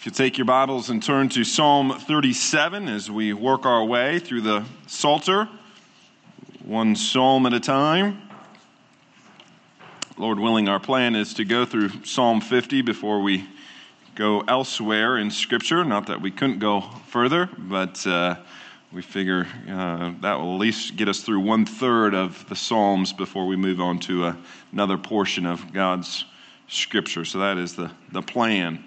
If 0.00 0.06
you 0.06 0.12
take 0.12 0.38
your 0.38 0.46
Bibles 0.46 0.88
and 0.88 1.02
turn 1.02 1.28
to 1.28 1.44
Psalm 1.44 1.92
37 1.92 2.88
as 2.88 3.10
we 3.10 3.34
work 3.34 3.66
our 3.66 3.84
way 3.84 4.18
through 4.18 4.40
the 4.40 4.64
Psalter, 4.86 5.46
one 6.64 6.96
psalm 6.96 7.44
at 7.44 7.52
a 7.52 7.60
time. 7.60 8.22
Lord 10.16 10.38
willing, 10.40 10.70
our 10.70 10.80
plan 10.80 11.14
is 11.14 11.34
to 11.34 11.44
go 11.44 11.66
through 11.66 11.90
Psalm 12.06 12.40
50 12.40 12.80
before 12.80 13.20
we 13.20 13.46
go 14.14 14.40
elsewhere 14.48 15.18
in 15.18 15.30
Scripture. 15.30 15.84
Not 15.84 16.06
that 16.06 16.22
we 16.22 16.30
couldn't 16.30 16.60
go 16.60 16.80
further, 17.08 17.50
but 17.58 18.06
uh, 18.06 18.36
we 18.94 19.02
figure 19.02 19.46
uh, 19.68 20.12
that 20.22 20.38
will 20.40 20.54
at 20.54 20.60
least 20.60 20.96
get 20.96 21.10
us 21.10 21.20
through 21.20 21.40
one 21.40 21.66
third 21.66 22.14
of 22.14 22.48
the 22.48 22.56
Psalms 22.56 23.12
before 23.12 23.46
we 23.46 23.54
move 23.54 23.82
on 23.82 23.98
to 23.98 24.34
another 24.72 24.96
portion 24.96 25.44
of 25.44 25.74
God's 25.74 26.24
Scripture. 26.68 27.26
So 27.26 27.40
that 27.40 27.58
is 27.58 27.76
the, 27.76 27.90
the 28.12 28.22
plan. 28.22 28.82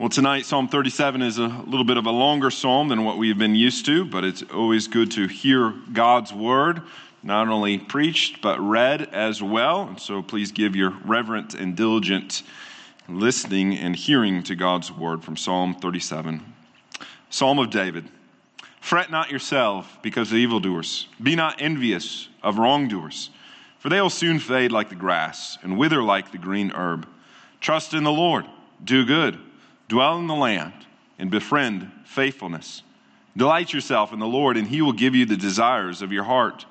Well, 0.00 0.08
tonight, 0.08 0.46
Psalm 0.46 0.66
37 0.66 1.20
is 1.20 1.36
a 1.36 1.48
little 1.66 1.84
bit 1.84 1.98
of 1.98 2.06
a 2.06 2.10
longer 2.10 2.50
psalm 2.50 2.88
than 2.88 3.04
what 3.04 3.18
we've 3.18 3.36
been 3.36 3.54
used 3.54 3.84
to, 3.84 4.06
but 4.06 4.24
it's 4.24 4.42
always 4.44 4.88
good 4.88 5.10
to 5.10 5.26
hear 5.26 5.74
God's 5.92 6.32
word, 6.32 6.80
not 7.22 7.48
only 7.48 7.76
preached, 7.76 8.40
but 8.40 8.58
read 8.60 9.02
as 9.12 9.42
well. 9.42 9.82
And 9.82 10.00
so 10.00 10.22
please 10.22 10.52
give 10.52 10.74
your 10.74 10.94
reverent 11.04 11.52
and 11.52 11.76
diligent 11.76 12.44
listening 13.10 13.76
and 13.76 13.94
hearing 13.94 14.42
to 14.44 14.56
God's 14.56 14.90
word 14.90 15.22
from 15.22 15.36
Psalm 15.36 15.74
37. 15.74 16.50
Psalm 17.28 17.58
of 17.58 17.68
David 17.68 18.08
Fret 18.80 19.10
not 19.10 19.30
yourself 19.30 19.98
because 20.00 20.32
of 20.32 20.38
evildoers, 20.38 21.08
be 21.22 21.36
not 21.36 21.60
envious 21.60 22.26
of 22.42 22.56
wrongdoers, 22.56 23.28
for 23.78 23.90
they 23.90 24.00
will 24.00 24.08
soon 24.08 24.38
fade 24.38 24.72
like 24.72 24.88
the 24.88 24.94
grass 24.94 25.58
and 25.60 25.76
wither 25.76 26.02
like 26.02 26.32
the 26.32 26.38
green 26.38 26.72
herb. 26.74 27.06
Trust 27.60 27.92
in 27.92 28.02
the 28.02 28.10
Lord, 28.10 28.46
do 28.82 29.04
good 29.04 29.38
Dwell 29.90 30.20
in 30.20 30.28
the 30.28 30.36
land 30.36 30.72
and 31.18 31.32
befriend 31.32 31.90
faithfulness. 32.04 32.84
Delight 33.36 33.72
yourself 33.72 34.12
in 34.12 34.20
the 34.20 34.26
Lord, 34.26 34.56
and 34.56 34.68
he 34.68 34.82
will 34.82 34.92
give 34.92 35.16
you 35.16 35.26
the 35.26 35.36
desires 35.36 36.00
of 36.00 36.12
your 36.12 36.22
heart. 36.22 36.64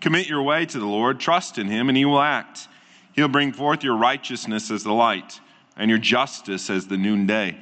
Commit 0.00 0.28
your 0.28 0.42
way 0.44 0.66
to 0.66 0.78
the 0.78 0.86
Lord, 0.86 1.18
trust 1.18 1.58
in 1.58 1.66
him, 1.66 1.88
and 1.88 1.98
he 1.98 2.04
will 2.04 2.20
act. 2.20 2.68
He'll 3.12 3.26
bring 3.26 3.52
forth 3.52 3.82
your 3.82 3.96
righteousness 3.96 4.70
as 4.70 4.84
the 4.84 4.92
light, 4.92 5.40
and 5.76 5.90
your 5.90 5.98
justice 5.98 6.70
as 6.70 6.86
the 6.86 6.96
noonday. 6.96 7.58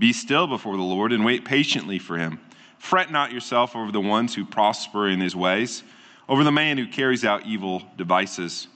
Be 0.00 0.12
still 0.12 0.48
before 0.48 0.76
the 0.76 0.82
Lord 0.82 1.12
and 1.12 1.24
wait 1.24 1.44
patiently 1.44 2.00
for 2.00 2.18
him. 2.18 2.40
Fret 2.78 3.12
not 3.12 3.30
yourself 3.30 3.76
over 3.76 3.92
the 3.92 4.00
ones 4.00 4.34
who 4.34 4.44
prosper 4.44 5.08
in 5.08 5.20
his 5.20 5.36
ways, 5.36 5.84
over 6.28 6.42
the 6.42 6.50
man 6.50 6.78
who 6.78 6.88
carries 6.88 7.24
out 7.24 7.46
evil 7.46 7.84
devices. 7.96 8.66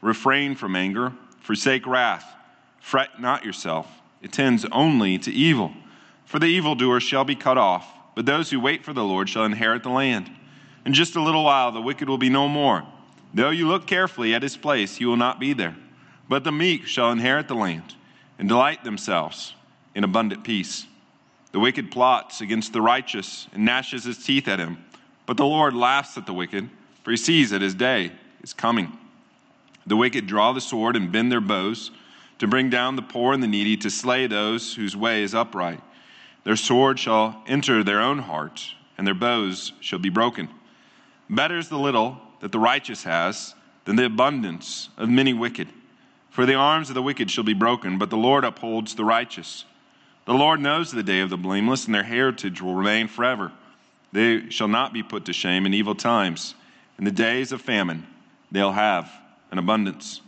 Refrain 0.00 0.54
from 0.54 0.76
anger, 0.76 1.12
forsake 1.40 1.84
wrath. 1.84 2.32
Fret 2.78 3.20
not 3.20 3.44
yourself 3.44 3.88
it 4.22 4.32
tends 4.32 4.64
only 4.72 5.18
to 5.18 5.32
evil. 5.32 5.72
For 6.24 6.38
the 6.38 6.46
evildoer 6.46 7.00
shall 7.00 7.24
be 7.24 7.34
cut 7.34 7.58
off, 7.58 7.86
but 8.14 8.26
those 8.26 8.50
who 8.50 8.60
wait 8.60 8.84
for 8.84 8.92
the 8.92 9.04
Lord 9.04 9.28
shall 9.28 9.44
inherit 9.44 9.82
the 9.82 9.90
land. 9.90 10.30
In 10.84 10.94
just 10.94 11.16
a 11.16 11.22
little 11.22 11.44
while, 11.44 11.72
the 11.72 11.80
wicked 11.80 12.08
will 12.08 12.18
be 12.18 12.28
no 12.28 12.48
more. 12.48 12.84
Though 13.34 13.50
you 13.50 13.68
look 13.68 13.86
carefully 13.86 14.34
at 14.34 14.42
his 14.42 14.56
place, 14.56 14.96
he 14.96 15.04
will 15.04 15.16
not 15.16 15.38
be 15.38 15.52
there. 15.52 15.76
But 16.28 16.44
the 16.44 16.52
meek 16.52 16.86
shall 16.86 17.12
inherit 17.12 17.48
the 17.48 17.54
land 17.54 17.94
and 18.38 18.48
delight 18.48 18.84
themselves 18.84 19.54
in 19.94 20.04
abundant 20.04 20.44
peace. 20.44 20.86
The 21.52 21.60
wicked 21.60 21.90
plots 21.90 22.40
against 22.40 22.72
the 22.72 22.82
righteous 22.82 23.46
and 23.52 23.64
gnashes 23.64 24.04
his 24.04 24.24
teeth 24.24 24.48
at 24.48 24.58
him. 24.58 24.78
But 25.26 25.36
the 25.36 25.46
Lord 25.46 25.74
laughs 25.74 26.16
at 26.16 26.26
the 26.26 26.32
wicked, 26.32 26.68
for 27.02 27.10
he 27.10 27.16
sees 27.16 27.50
that 27.50 27.62
his 27.62 27.74
day 27.74 28.12
is 28.42 28.52
coming. 28.52 28.96
The 29.86 29.96
wicked 29.96 30.26
draw 30.26 30.52
the 30.52 30.60
sword 30.60 30.96
and 30.96 31.12
bend 31.12 31.30
their 31.30 31.40
bows 31.40 31.90
to 32.38 32.46
bring 32.46 32.70
down 32.70 32.96
the 32.96 33.02
poor 33.02 33.32
and 33.32 33.42
the 33.42 33.48
needy, 33.48 33.76
to 33.78 33.90
slay 33.90 34.26
those 34.26 34.74
whose 34.74 34.96
way 34.96 35.22
is 35.22 35.34
upright. 35.34 35.80
Their 36.44 36.56
sword 36.56 36.98
shall 36.98 37.42
enter 37.46 37.82
their 37.82 38.00
own 38.00 38.18
heart, 38.18 38.74
and 38.96 39.06
their 39.06 39.14
bows 39.14 39.72
shall 39.80 39.98
be 39.98 40.10
broken. 40.10 40.48
Better 41.28 41.58
is 41.58 41.68
the 41.68 41.78
little 41.78 42.20
that 42.40 42.52
the 42.52 42.58
righteous 42.58 43.04
has 43.04 43.54
than 43.84 43.96
the 43.96 44.04
abundance 44.04 44.90
of 44.96 45.08
many 45.08 45.32
wicked. 45.32 45.68
For 46.30 46.44
the 46.44 46.54
arms 46.54 46.88
of 46.90 46.94
the 46.94 47.02
wicked 47.02 47.30
shall 47.30 47.44
be 47.44 47.54
broken, 47.54 47.98
but 47.98 48.10
the 48.10 48.16
Lord 48.16 48.44
upholds 48.44 48.94
the 48.94 49.04
righteous. 49.04 49.64
The 50.26 50.34
Lord 50.34 50.60
knows 50.60 50.90
the 50.90 51.02
day 51.02 51.20
of 51.20 51.30
the 51.30 51.36
blameless, 51.36 51.86
and 51.86 51.94
their 51.94 52.02
heritage 52.02 52.60
will 52.60 52.74
remain 52.74 53.08
forever. 53.08 53.52
They 54.12 54.50
shall 54.50 54.68
not 54.68 54.92
be 54.92 55.02
put 55.02 55.24
to 55.26 55.32
shame 55.32 55.66
in 55.66 55.74
evil 55.74 55.94
times. 55.94 56.54
In 56.98 57.04
the 57.04 57.10
days 57.10 57.52
of 57.52 57.62
famine, 57.62 58.06
they'll 58.50 58.72
have 58.72 59.10
an 59.50 59.58
abundance. 59.58 60.20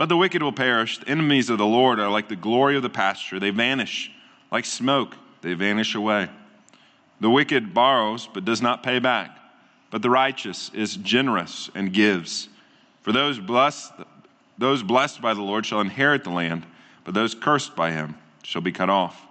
But 0.00 0.08
the 0.08 0.16
wicked 0.16 0.42
will 0.42 0.50
perish. 0.50 0.96
The 0.96 1.10
enemies 1.10 1.50
of 1.50 1.58
the 1.58 1.66
Lord 1.66 2.00
are 2.00 2.08
like 2.08 2.26
the 2.26 2.34
glory 2.34 2.74
of 2.74 2.82
the 2.82 2.88
pasture. 2.88 3.38
They 3.38 3.50
vanish 3.50 4.10
like 4.50 4.64
smoke, 4.64 5.14
they 5.42 5.52
vanish 5.52 5.94
away. 5.94 6.30
The 7.20 7.28
wicked 7.28 7.74
borrows, 7.74 8.26
but 8.26 8.46
does 8.46 8.62
not 8.62 8.82
pay 8.82 8.98
back. 8.98 9.38
But 9.90 10.00
the 10.00 10.08
righteous 10.08 10.70
is 10.72 10.96
generous 10.96 11.68
and 11.74 11.92
gives. 11.92 12.48
For 13.02 13.12
those 13.12 13.38
blessed, 13.38 13.92
those 14.56 14.82
blessed 14.82 15.20
by 15.20 15.34
the 15.34 15.42
Lord 15.42 15.66
shall 15.66 15.82
inherit 15.82 16.24
the 16.24 16.30
land, 16.30 16.64
but 17.04 17.12
those 17.12 17.34
cursed 17.34 17.76
by 17.76 17.90
him 17.90 18.14
shall 18.42 18.62
be 18.62 18.72
cut 18.72 18.88
off. 18.88 19.26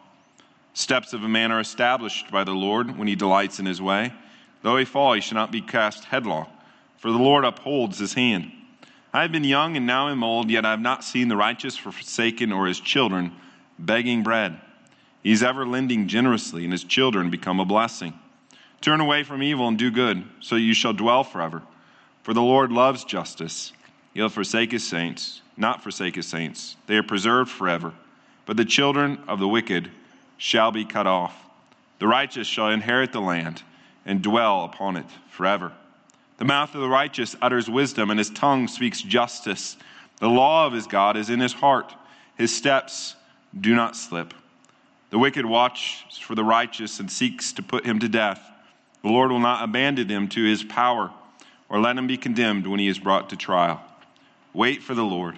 Steps 0.75 1.13
of 1.13 1.23
a 1.23 1.27
man 1.27 1.51
are 1.51 1.59
established 1.59 2.29
by 2.29 2.43
the 2.43 2.51
Lord 2.53 2.95
when 2.95 3.07
he 3.07 3.15
delights 3.15 3.59
in 3.59 3.65
his 3.65 3.81
way. 3.81 4.13
Though 4.61 4.77
he 4.77 4.85
fall, 4.85 5.13
he 5.13 5.21
shall 5.21 5.37
not 5.37 5.51
be 5.51 5.61
cast 5.61 6.03
headlong, 6.03 6.45
for 6.99 7.11
the 7.11 7.17
Lord 7.17 7.43
upholds 7.43 7.97
his 7.97 8.13
hand. 8.13 8.51
I 9.11 9.23
have 9.23 9.31
been 9.31 9.43
young 9.43 9.75
and 9.75 9.87
now 9.87 10.09
am 10.09 10.23
old, 10.23 10.51
yet 10.51 10.65
I 10.65 10.71
have 10.71 10.81
not 10.81 11.03
seen 11.03 11.29
the 11.29 11.37
righteous 11.37 11.75
forsaken 11.75 12.51
or 12.51 12.67
his 12.67 12.79
children 12.79 13.31
begging 13.79 14.21
bread. 14.21 14.59
He 15.23 15.31
is 15.31 15.43
ever 15.43 15.65
lending 15.65 16.07
generously, 16.07 16.63
and 16.63 16.71
his 16.71 16.83
children 16.83 17.29
become 17.29 17.59
a 17.59 17.65
blessing. 17.65 18.13
Turn 18.81 19.01
away 19.01 19.23
from 19.23 19.43
evil 19.43 19.67
and 19.67 19.77
do 19.77 19.91
good, 19.91 20.23
so 20.39 20.55
you 20.55 20.73
shall 20.73 20.93
dwell 20.93 21.23
forever. 21.23 21.63
For 22.23 22.33
the 22.33 22.41
Lord 22.41 22.71
loves 22.71 23.03
justice. 23.03 23.73
He'll 24.13 24.29
forsake 24.29 24.71
his 24.71 24.87
saints, 24.87 25.41
not 25.57 25.83
forsake 25.83 26.15
his 26.15 26.27
saints. 26.27 26.75
They 26.87 26.95
are 26.95 27.03
preserved 27.03 27.49
forever. 27.49 27.93
But 28.45 28.57
the 28.57 28.65
children 28.65 29.19
of 29.27 29.39
the 29.39 29.47
wicked 29.47 29.91
shall 30.37 30.71
be 30.71 30.85
cut 30.85 31.07
off. 31.07 31.35
The 31.99 32.07
righteous 32.07 32.47
shall 32.47 32.69
inherit 32.69 33.11
the 33.11 33.21
land 33.21 33.63
and 34.05 34.21
dwell 34.21 34.63
upon 34.63 34.95
it 34.95 35.05
forever. 35.29 35.73
The 36.39 36.45
mouth 36.45 36.73
of 36.73 36.79
the 36.79 36.87
righteous 36.87 37.35
utters 37.41 37.69
wisdom, 37.69 38.09
and 38.09 38.17
his 38.17 38.29
tongue 38.29 38.69
speaks 38.69 39.01
justice. 39.01 39.75
The 40.21 40.29
law 40.29 40.65
of 40.65 40.71
his 40.71 40.87
God 40.87 41.17
is 41.17 41.29
in 41.29 41.41
his 41.41 41.51
heart. 41.51 41.93
His 42.37 42.55
steps 42.55 43.17
do 43.59 43.75
not 43.75 43.97
slip. 43.97 44.33
The 45.09 45.19
wicked 45.19 45.45
watches 45.45 46.17
for 46.17 46.35
the 46.35 46.43
righteous 46.45 47.01
and 47.01 47.11
seeks 47.11 47.51
to 47.53 47.61
put 47.61 47.85
him 47.85 47.99
to 47.99 48.07
death. 48.07 48.41
The 49.01 49.09
Lord 49.09 49.31
will 49.31 49.39
not 49.39 49.65
abandon 49.65 50.07
him 50.07 50.29
to 50.29 50.43
his 50.43 50.63
power 50.63 51.11
or 51.67 51.81
let 51.81 51.97
him 51.97 52.07
be 52.07 52.15
condemned 52.15 52.67
when 52.67 52.79
he 52.79 52.87
is 52.87 52.99
brought 52.99 53.29
to 53.31 53.35
trial. 53.35 53.81
Wait 54.53 54.81
for 54.81 54.93
the 54.93 55.03
Lord, 55.03 55.37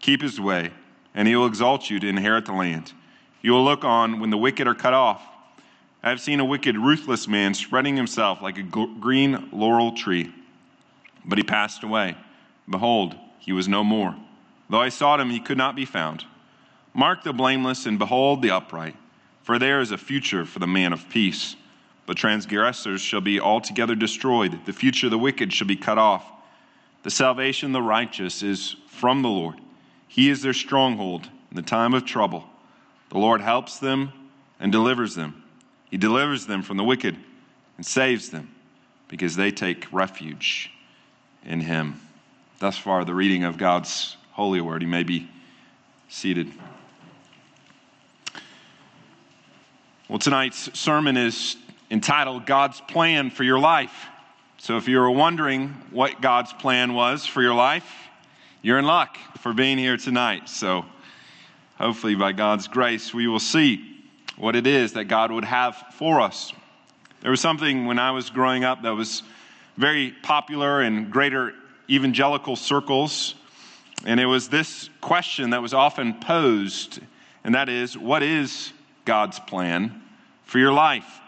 keep 0.00 0.20
his 0.20 0.38
way, 0.38 0.70
and 1.14 1.26
he 1.26 1.34
will 1.34 1.46
exalt 1.46 1.88
you 1.88 1.98
to 1.98 2.08
inherit 2.08 2.44
the 2.44 2.52
land. 2.52 2.92
You 3.40 3.52
will 3.52 3.64
look 3.64 3.84
on 3.84 4.20
when 4.20 4.28
the 4.28 4.36
wicked 4.36 4.66
are 4.66 4.74
cut 4.74 4.92
off. 4.92 5.22
I 6.02 6.10
have 6.10 6.20
seen 6.20 6.40
a 6.40 6.44
wicked, 6.44 6.76
ruthless 6.76 7.26
man 7.26 7.54
spreading 7.54 7.96
himself 7.96 8.42
like 8.42 8.58
a 8.58 8.62
green 8.62 9.48
laurel 9.50 9.92
tree. 9.92 10.30
But 11.24 11.38
he 11.38 11.44
passed 11.44 11.82
away. 11.82 12.16
Behold, 12.68 13.16
he 13.38 13.52
was 13.52 13.68
no 13.68 13.84
more. 13.84 14.14
Though 14.68 14.80
I 14.80 14.88
sought 14.88 15.20
him, 15.20 15.30
he 15.30 15.40
could 15.40 15.58
not 15.58 15.76
be 15.76 15.84
found. 15.84 16.24
Mark 16.94 17.22
the 17.22 17.32
blameless 17.32 17.86
and 17.86 17.98
behold 17.98 18.42
the 18.42 18.50
upright, 18.50 18.96
for 19.42 19.58
there 19.58 19.80
is 19.80 19.90
a 19.90 19.98
future 19.98 20.44
for 20.44 20.58
the 20.58 20.66
man 20.66 20.92
of 20.92 21.08
peace. 21.08 21.56
But 22.06 22.16
transgressors 22.16 23.00
shall 23.00 23.20
be 23.20 23.40
altogether 23.40 23.94
destroyed. 23.94 24.64
The 24.66 24.72
future 24.72 25.06
of 25.06 25.12
the 25.12 25.18
wicked 25.18 25.52
shall 25.52 25.66
be 25.66 25.76
cut 25.76 25.98
off. 25.98 26.24
The 27.02 27.10
salvation 27.10 27.70
of 27.70 27.72
the 27.72 27.82
righteous 27.82 28.42
is 28.42 28.76
from 28.88 29.22
the 29.22 29.28
Lord. 29.28 29.60
He 30.08 30.28
is 30.28 30.42
their 30.42 30.52
stronghold 30.52 31.28
in 31.50 31.56
the 31.56 31.62
time 31.62 31.94
of 31.94 32.04
trouble. 32.04 32.44
The 33.10 33.18
Lord 33.18 33.40
helps 33.40 33.78
them 33.78 34.12
and 34.60 34.70
delivers 34.72 35.14
them. 35.14 35.42
He 35.90 35.96
delivers 35.96 36.46
them 36.46 36.62
from 36.62 36.76
the 36.76 36.84
wicked 36.84 37.16
and 37.76 37.86
saves 37.86 38.30
them 38.30 38.54
because 39.08 39.36
they 39.36 39.50
take 39.50 39.92
refuge 39.92 40.70
in 41.44 41.60
him. 41.60 42.00
Thus 42.58 42.78
far, 42.78 43.04
the 43.04 43.14
reading 43.14 43.44
of 43.44 43.58
God's 43.58 44.16
holy 44.32 44.60
word. 44.60 44.82
You 44.82 44.88
may 44.88 45.02
be 45.02 45.28
seated. 46.08 46.52
Well, 50.08 50.18
tonight's 50.18 50.78
sermon 50.78 51.16
is 51.16 51.56
entitled 51.90 52.46
God's 52.46 52.80
Plan 52.82 53.30
for 53.30 53.44
Your 53.44 53.58
Life. 53.58 54.08
So, 54.58 54.76
if 54.76 54.86
you 54.86 54.98
were 54.98 55.10
wondering 55.10 55.70
what 55.90 56.20
God's 56.20 56.52
plan 56.52 56.94
was 56.94 57.26
for 57.26 57.42
your 57.42 57.54
life, 57.54 57.90
you're 58.62 58.78
in 58.78 58.84
luck 58.84 59.16
for 59.38 59.52
being 59.52 59.76
here 59.76 59.96
tonight. 59.96 60.48
So, 60.48 60.84
hopefully, 61.78 62.14
by 62.14 62.32
God's 62.32 62.68
grace, 62.68 63.12
we 63.12 63.26
will 63.26 63.40
see 63.40 64.00
what 64.36 64.54
it 64.54 64.66
is 64.66 64.92
that 64.92 65.04
God 65.04 65.32
would 65.32 65.44
have 65.44 65.76
for 65.94 66.20
us. 66.20 66.52
There 67.22 67.30
was 67.30 67.40
something 67.40 67.86
when 67.86 67.98
I 67.98 68.12
was 68.12 68.30
growing 68.30 68.64
up 68.64 68.82
that 68.82 68.94
was 68.94 69.22
very 69.76 70.14
popular 70.22 70.82
in 70.82 71.10
greater 71.10 71.54
evangelical 71.88 72.56
circles. 72.56 73.34
And 74.04 74.18
it 74.18 74.26
was 74.26 74.48
this 74.48 74.90
question 75.00 75.50
that 75.50 75.62
was 75.62 75.74
often 75.74 76.14
posed 76.20 77.00
and 77.44 77.54
that 77.54 77.68
is, 77.68 77.98
what 77.98 78.22
is 78.22 78.72
God's 79.04 79.38
plan 79.40 80.02
for 80.44 80.58
your 80.58 80.72
life? 80.72 81.20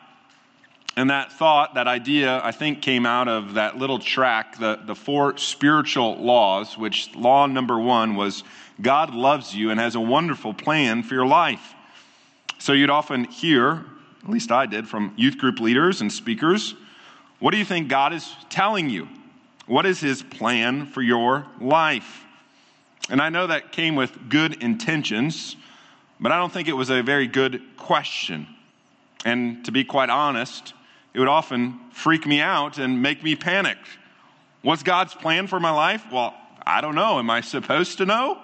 And 0.96 1.10
that 1.10 1.32
thought, 1.32 1.74
that 1.74 1.88
idea, 1.88 2.40
I 2.44 2.52
think 2.52 2.80
came 2.80 3.04
out 3.04 3.26
of 3.26 3.54
that 3.54 3.76
little 3.76 3.98
track, 3.98 4.58
the, 4.58 4.78
the 4.84 4.94
four 4.94 5.36
spiritual 5.38 6.16
laws, 6.18 6.78
which 6.78 7.12
law 7.16 7.46
number 7.46 7.80
one 7.80 8.14
was 8.14 8.44
God 8.80 9.12
loves 9.12 9.54
you 9.54 9.70
and 9.70 9.80
has 9.80 9.96
a 9.96 10.00
wonderful 10.00 10.54
plan 10.54 11.02
for 11.02 11.14
your 11.14 11.26
life. 11.26 11.74
So 12.58 12.72
you'd 12.72 12.90
often 12.90 13.24
hear, 13.24 13.84
at 14.22 14.30
least 14.30 14.52
I 14.52 14.66
did, 14.66 14.88
from 14.88 15.12
youth 15.16 15.36
group 15.36 15.58
leaders 15.58 16.00
and 16.00 16.12
speakers, 16.12 16.74
what 17.38 17.50
do 17.50 17.58
you 17.58 17.64
think 17.64 17.88
God 17.88 18.12
is 18.12 18.34
telling 18.48 18.88
you? 18.88 19.08
What 19.66 19.86
is 19.86 20.00
his 20.00 20.22
plan 20.22 20.86
for 20.86 21.02
your 21.02 21.46
life? 21.60 22.24
And 23.10 23.20
I 23.20 23.28
know 23.28 23.46
that 23.46 23.72
came 23.72 23.96
with 23.96 24.28
good 24.28 24.62
intentions, 24.62 25.56
but 26.20 26.32
I 26.32 26.38
don't 26.38 26.52
think 26.52 26.68
it 26.68 26.72
was 26.72 26.90
a 26.90 27.02
very 27.02 27.26
good 27.26 27.60
question. 27.76 28.46
And 29.24 29.64
to 29.64 29.72
be 29.72 29.84
quite 29.84 30.10
honest, 30.10 30.74
it 31.12 31.18
would 31.18 31.28
often 31.28 31.78
freak 31.92 32.26
me 32.26 32.40
out 32.40 32.78
and 32.78 33.02
make 33.02 33.22
me 33.22 33.36
panic. 33.36 33.78
What's 34.62 34.82
God's 34.82 35.14
plan 35.14 35.46
for 35.46 35.60
my 35.60 35.70
life? 35.70 36.04
Well, 36.10 36.34
I 36.66 36.80
don't 36.80 36.94
know. 36.94 37.18
Am 37.18 37.28
I 37.30 37.40
supposed 37.40 37.98
to 37.98 38.06
know? 38.06 38.40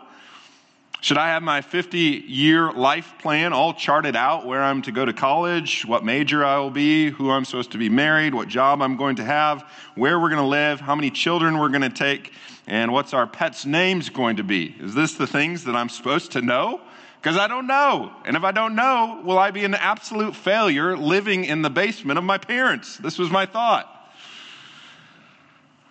Should 1.02 1.16
I 1.16 1.28
have 1.28 1.42
my 1.42 1.62
50 1.62 1.98
year 1.98 2.72
life 2.72 3.14
plan 3.20 3.54
all 3.54 3.72
charted 3.72 4.16
out 4.16 4.44
where 4.44 4.62
I'm 4.62 4.82
to 4.82 4.92
go 4.92 5.06
to 5.06 5.14
college, 5.14 5.86
what 5.86 6.04
major 6.04 6.44
I 6.44 6.58
will 6.58 6.70
be, 6.70 7.08
who 7.08 7.30
I'm 7.30 7.46
supposed 7.46 7.72
to 7.72 7.78
be 7.78 7.88
married, 7.88 8.34
what 8.34 8.48
job 8.48 8.82
I'm 8.82 8.96
going 8.96 9.16
to 9.16 9.24
have, 9.24 9.62
where 9.94 10.20
we're 10.20 10.28
going 10.28 10.42
to 10.42 10.48
live, 10.48 10.78
how 10.78 10.94
many 10.94 11.10
children 11.10 11.58
we're 11.58 11.70
going 11.70 11.80
to 11.82 11.88
take, 11.88 12.32
and 12.66 12.92
what's 12.92 13.14
our 13.14 13.26
pet's 13.26 13.64
names 13.64 14.10
going 14.10 14.36
to 14.36 14.44
be? 14.44 14.76
Is 14.78 14.94
this 14.94 15.14
the 15.14 15.26
things 15.26 15.64
that 15.64 15.74
I'm 15.74 15.88
supposed 15.88 16.32
to 16.32 16.42
know? 16.42 16.82
Because 17.22 17.38
I 17.38 17.48
don't 17.48 17.66
know. 17.66 18.12
And 18.26 18.36
if 18.36 18.44
I 18.44 18.52
don't 18.52 18.74
know, 18.74 19.22
will 19.24 19.38
I 19.38 19.52
be 19.52 19.64
an 19.64 19.74
absolute 19.74 20.36
failure 20.36 20.98
living 20.98 21.46
in 21.46 21.62
the 21.62 21.70
basement 21.70 22.18
of 22.18 22.24
my 22.24 22.36
parents? 22.36 22.98
This 22.98 23.18
was 23.18 23.30
my 23.30 23.46
thought. 23.46 23.86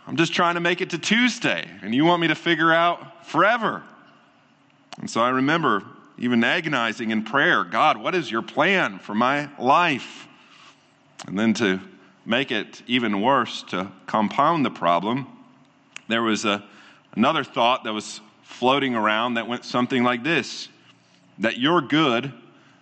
I'm 0.06 0.18
just 0.18 0.34
trying 0.34 0.54
to 0.54 0.62
make 0.62 0.82
it 0.82 0.92
to 0.92 1.00
Tuesday, 1.00 1.68
and 1.82 1.96
you 1.96 2.06
want 2.06 2.22
me 2.22 2.28
to 2.28 2.36
figure 2.36 2.72
out 2.72 3.26
forever. 3.28 3.84
And 5.00 5.10
so 5.10 5.22
I 5.22 5.30
remember 5.30 5.84
even 6.18 6.44
agonizing 6.44 7.12
in 7.12 7.24
prayer 7.24 7.64
God, 7.64 7.98
what 7.98 8.14
is 8.14 8.30
your 8.30 8.42
plan 8.42 9.00
for 9.00 9.16
my 9.16 9.50
life? 9.58 10.28
And 11.26 11.38
then 11.38 11.54
to 11.56 11.80
make 12.26 12.52
it 12.52 12.82
even 12.88 13.22
worse, 13.22 13.64
to 13.64 13.92
compound 14.06 14.66
the 14.66 14.70
problem, 14.70 15.28
there 16.08 16.22
was 16.22 16.46
a, 16.46 16.64
another 17.16 17.44
thought 17.44 17.84
that 17.86 17.94
was 17.94 18.22
floating 18.44 18.96
around 18.96 19.36
that 19.36 19.48
went 19.48 19.66
something 19.66 20.04
like 20.04 20.24
this 20.24 20.70
that 21.38 21.58
your 21.58 21.82
good 21.82 22.34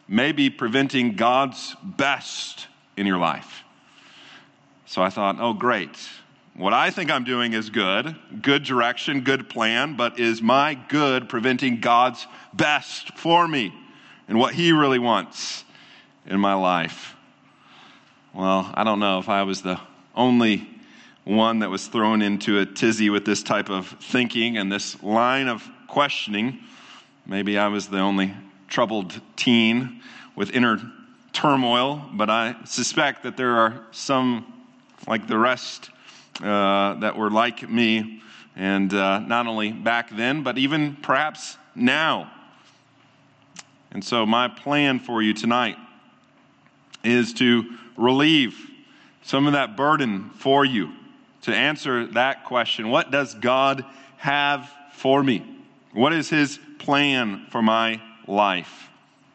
may 0.07 0.31
be 0.31 0.49
preventing 0.49 1.15
God's 1.15 1.75
best 1.83 2.67
in 2.95 3.05
your 3.05 3.19
life. 3.19 3.63
So 4.87 5.03
I 5.03 5.09
thought, 5.09 5.37
oh, 5.39 5.53
great. 5.53 6.09
What 6.57 6.73
I 6.73 6.89
think 6.89 7.11
I'm 7.11 7.23
doing 7.23 7.53
is 7.53 7.69
good, 7.69 8.15
good 8.41 8.63
direction, 8.63 9.21
good 9.21 9.47
plan, 9.47 9.95
but 9.95 10.19
is 10.19 10.41
my 10.41 10.73
good 10.73 11.29
preventing 11.29 11.81
God's 11.81 12.25
best 12.51 13.15
for 13.15 13.47
me 13.47 13.71
and 14.27 14.39
what 14.39 14.55
He 14.55 14.71
really 14.71 14.97
wants 14.97 15.63
in 16.25 16.39
my 16.39 16.55
life? 16.55 17.15
Well, 18.33 18.71
I 18.73 18.83
don't 18.83 18.99
know 18.99 19.19
if 19.19 19.29
I 19.29 19.43
was 19.43 19.61
the 19.61 19.79
only 20.15 20.67
one 21.25 21.59
that 21.59 21.69
was 21.69 21.85
thrown 21.85 22.23
into 22.23 22.57
a 22.57 22.65
tizzy 22.65 23.11
with 23.11 23.23
this 23.23 23.43
type 23.43 23.69
of 23.69 23.89
thinking 24.01 24.57
and 24.57 24.71
this 24.71 25.03
line 25.03 25.47
of 25.47 25.69
questioning. 25.87 26.57
Maybe 27.27 27.59
I 27.59 27.67
was 27.67 27.87
the 27.87 27.99
only 27.99 28.33
troubled 28.67 29.21
teen 29.35 30.01
with 30.35 30.49
inner 30.55 30.81
turmoil, 31.33 32.03
but 32.13 32.31
I 32.31 32.55
suspect 32.65 33.21
that 33.23 33.37
there 33.37 33.57
are 33.57 33.85
some, 33.91 34.65
like 35.07 35.27
the 35.27 35.37
rest, 35.37 35.91
uh, 36.41 36.95
that 36.95 37.15
were 37.15 37.31
like 37.31 37.69
me, 37.69 38.21
and 38.55 38.93
uh, 38.93 39.19
not 39.19 39.47
only 39.47 39.71
back 39.71 40.15
then, 40.15 40.43
but 40.43 40.57
even 40.57 40.95
perhaps 40.97 41.57
now. 41.75 42.31
And 43.91 44.03
so, 44.03 44.25
my 44.25 44.47
plan 44.47 44.99
for 44.99 45.21
you 45.21 45.33
tonight 45.33 45.77
is 47.03 47.33
to 47.33 47.65
relieve 47.95 48.57
some 49.23 49.47
of 49.47 49.53
that 49.53 49.77
burden 49.77 50.29
for 50.31 50.65
you, 50.65 50.91
to 51.43 51.55
answer 51.55 52.07
that 52.07 52.45
question 52.45 52.89
What 52.89 53.11
does 53.11 53.33
God 53.35 53.85
have 54.17 54.71
for 54.93 55.23
me? 55.23 55.43
What 55.93 56.13
is 56.13 56.29
His 56.29 56.59
plan 56.77 57.45
for 57.49 57.61
my 57.61 58.01
life. 58.27 58.89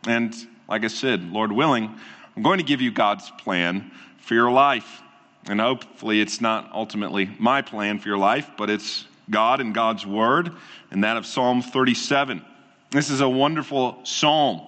And 0.06 0.34
like 0.68 0.84
I 0.84 0.88
said, 0.88 1.30
Lord 1.30 1.52
willing, 1.52 1.94
I'm 2.34 2.42
going 2.42 2.58
to 2.58 2.64
give 2.64 2.80
you 2.80 2.90
God's 2.90 3.30
plan 3.30 3.90
for 4.18 4.34
your 4.34 4.50
life. 4.50 5.01
And 5.48 5.60
hopefully, 5.60 6.20
it's 6.20 6.40
not 6.40 6.70
ultimately 6.72 7.30
my 7.38 7.62
plan 7.62 7.98
for 7.98 8.08
your 8.08 8.18
life, 8.18 8.48
but 8.56 8.70
it's 8.70 9.06
God 9.30 9.60
and 9.60 9.74
God's 9.74 10.06
word, 10.06 10.52
and 10.90 11.02
that 11.04 11.16
of 11.16 11.26
Psalm 11.26 11.62
37. 11.62 12.42
This 12.90 13.10
is 13.10 13.20
a 13.20 13.28
wonderful 13.28 13.98
psalm. 14.04 14.60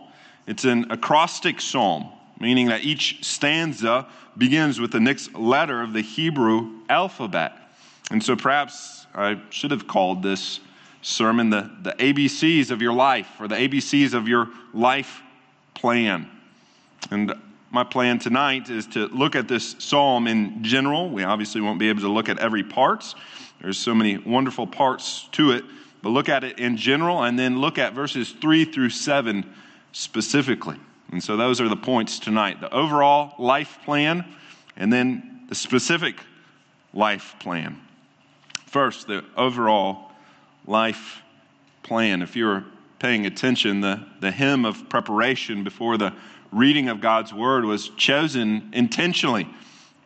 It's 0.46 0.64
an 0.64 0.90
acrostic 0.90 1.60
psalm, 1.60 2.08
meaning 2.40 2.66
that 2.68 2.84
each 2.84 3.24
stanza 3.24 4.06
begins 4.36 4.80
with 4.80 4.90
the 4.90 5.00
next 5.00 5.34
letter 5.34 5.82
of 5.82 5.92
the 5.92 6.00
Hebrew 6.00 6.80
alphabet. 6.88 7.52
And 8.10 8.22
so 8.22 8.36
perhaps 8.36 9.06
I 9.14 9.40
should 9.50 9.70
have 9.70 9.86
called 9.86 10.22
this 10.22 10.60
sermon 11.02 11.50
the, 11.50 11.70
the 11.82 11.92
ABCs 11.92 12.70
of 12.70 12.82
your 12.82 12.92
life 12.92 13.28
or 13.38 13.46
the 13.46 13.56
ABCs 13.56 14.14
of 14.14 14.26
your 14.26 14.48
life 14.72 15.22
plan. 15.74 16.28
And 17.10 17.34
my 17.74 17.82
plan 17.82 18.20
tonight 18.20 18.70
is 18.70 18.86
to 18.86 19.08
look 19.08 19.34
at 19.34 19.48
this 19.48 19.74
psalm 19.80 20.28
in 20.28 20.62
general. 20.62 21.10
We 21.10 21.24
obviously 21.24 21.60
won't 21.60 21.80
be 21.80 21.88
able 21.88 22.02
to 22.02 22.08
look 22.08 22.28
at 22.28 22.38
every 22.38 22.62
part. 22.62 23.16
There's 23.60 23.78
so 23.78 23.96
many 23.96 24.16
wonderful 24.16 24.68
parts 24.68 25.28
to 25.32 25.50
it, 25.50 25.64
but 26.00 26.10
look 26.10 26.28
at 26.28 26.44
it 26.44 26.60
in 26.60 26.76
general 26.76 27.24
and 27.24 27.36
then 27.36 27.60
look 27.60 27.76
at 27.76 27.92
verses 27.92 28.30
3 28.30 28.66
through 28.66 28.90
7 28.90 29.44
specifically. 29.90 30.76
And 31.10 31.20
so 31.20 31.36
those 31.36 31.60
are 31.60 31.68
the 31.68 31.76
points 31.76 32.20
tonight 32.20 32.60
the 32.60 32.72
overall 32.72 33.34
life 33.44 33.80
plan 33.84 34.24
and 34.76 34.92
then 34.92 35.40
the 35.48 35.56
specific 35.56 36.14
life 36.92 37.34
plan. 37.40 37.80
First, 38.66 39.08
the 39.08 39.24
overall 39.36 40.12
life 40.64 41.22
plan. 41.82 42.22
If 42.22 42.36
you're 42.36 42.64
paying 43.00 43.26
attention, 43.26 43.80
the, 43.80 44.06
the 44.20 44.30
hymn 44.30 44.64
of 44.64 44.88
preparation 44.88 45.64
before 45.64 45.98
the 45.98 46.14
reading 46.54 46.88
of 46.88 47.00
God's 47.00 47.32
word 47.32 47.64
was 47.64 47.88
chosen 47.90 48.70
intentionally. 48.72 49.48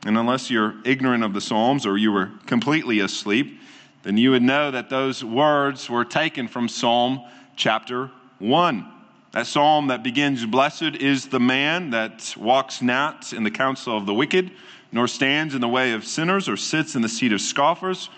And 0.07 0.17
unless 0.17 0.51
you're 0.51 0.75
ignorant 0.85 1.25
of 1.25 1.35
the 1.35 1.41
Psalms 1.41 1.87
or 1.87 1.97
you 1.97 2.11
were 2.13 2.31
completely 2.47 3.01
asleep, 3.01 3.61
then 4.03 4.17
you 4.17 4.31
would 4.31 4.43
know 4.43 4.71
that 4.71 4.91
those 4.91 5.23
words 5.23 5.91
were 5.91 6.05
taken 6.05 6.49
from 6.49 6.69
Psalm 6.69 7.23
chapter 7.57 8.11
1. 8.39 8.87
That 9.33 9.47
psalm 9.47 9.89
that 9.89 10.03
begins, 10.03 10.47
Blessed 10.47 10.97
is 10.97 11.27
the 11.27 11.41
man 11.41 11.91
that 11.91 12.35
walks 12.39 12.81
not 12.81 13.33
in 13.33 13.43
the 13.43 13.51
counsel 13.51 13.97
of 13.97 14.07
the 14.07 14.15
wicked, 14.15 14.51
nor 14.91 15.07
stands 15.07 15.55
in 15.55 15.61
the 15.61 15.69
way 15.69 15.93
of 15.93 16.05
sinners, 16.07 16.49
or 16.49 16.57
sits 16.57 16.95
in 16.95 17.03
the 17.03 17.09
seat 17.09 17.33
of 17.33 17.41
scoffers 17.41 18.09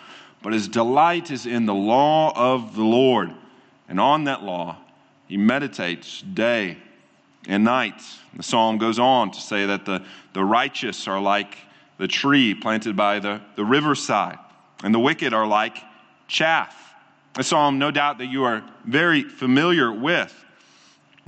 but 0.43 0.53
his 0.53 0.69
delight 0.69 1.31
is 1.31 1.47
in 1.47 1.67
the 1.67 1.75
law 1.75 2.33
of 2.35 2.75
the 2.75 2.85
Lord. 2.85 3.33
And 3.89 4.01
on 4.01 4.25
that 4.25 4.43
law, 4.43 4.79
he 5.27 5.37
meditates 5.37 6.23
day 6.23 6.79
and 7.51 7.65
night. 7.65 8.01
The 8.37 8.45
psalm 8.45 8.79
goes 8.79 8.99
on 8.99 9.33
to 9.33 9.41
say 9.41 9.67
that 9.67 9.85
the, 9.85 10.03
the 10.33 10.45
righteous 10.45 11.09
are 11.09 11.21
like 11.21 11.59
the 11.99 12.07
tree 12.07 12.55
planted 12.55 12.97
by 12.97 13.19
the, 13.19 13.43
the 13.57 13.65
riverside, 13.65 14.39
and 14.85 14.95
the 14.95 15.01
wicked 15.01 15.35
are 15.35 15.47
like 15.47 15.77
chaff. 16.29 16.95
A 17.37 17.43
psalm, 17.43 17.79
no 17.79 17.91
doubt, 17.91 18.19
that 18.19 18.27
you 18.27 18.45
are 18.45 18.63
very 18.85 19.25
familiar 19.25 19.93
with. 19.93 20.35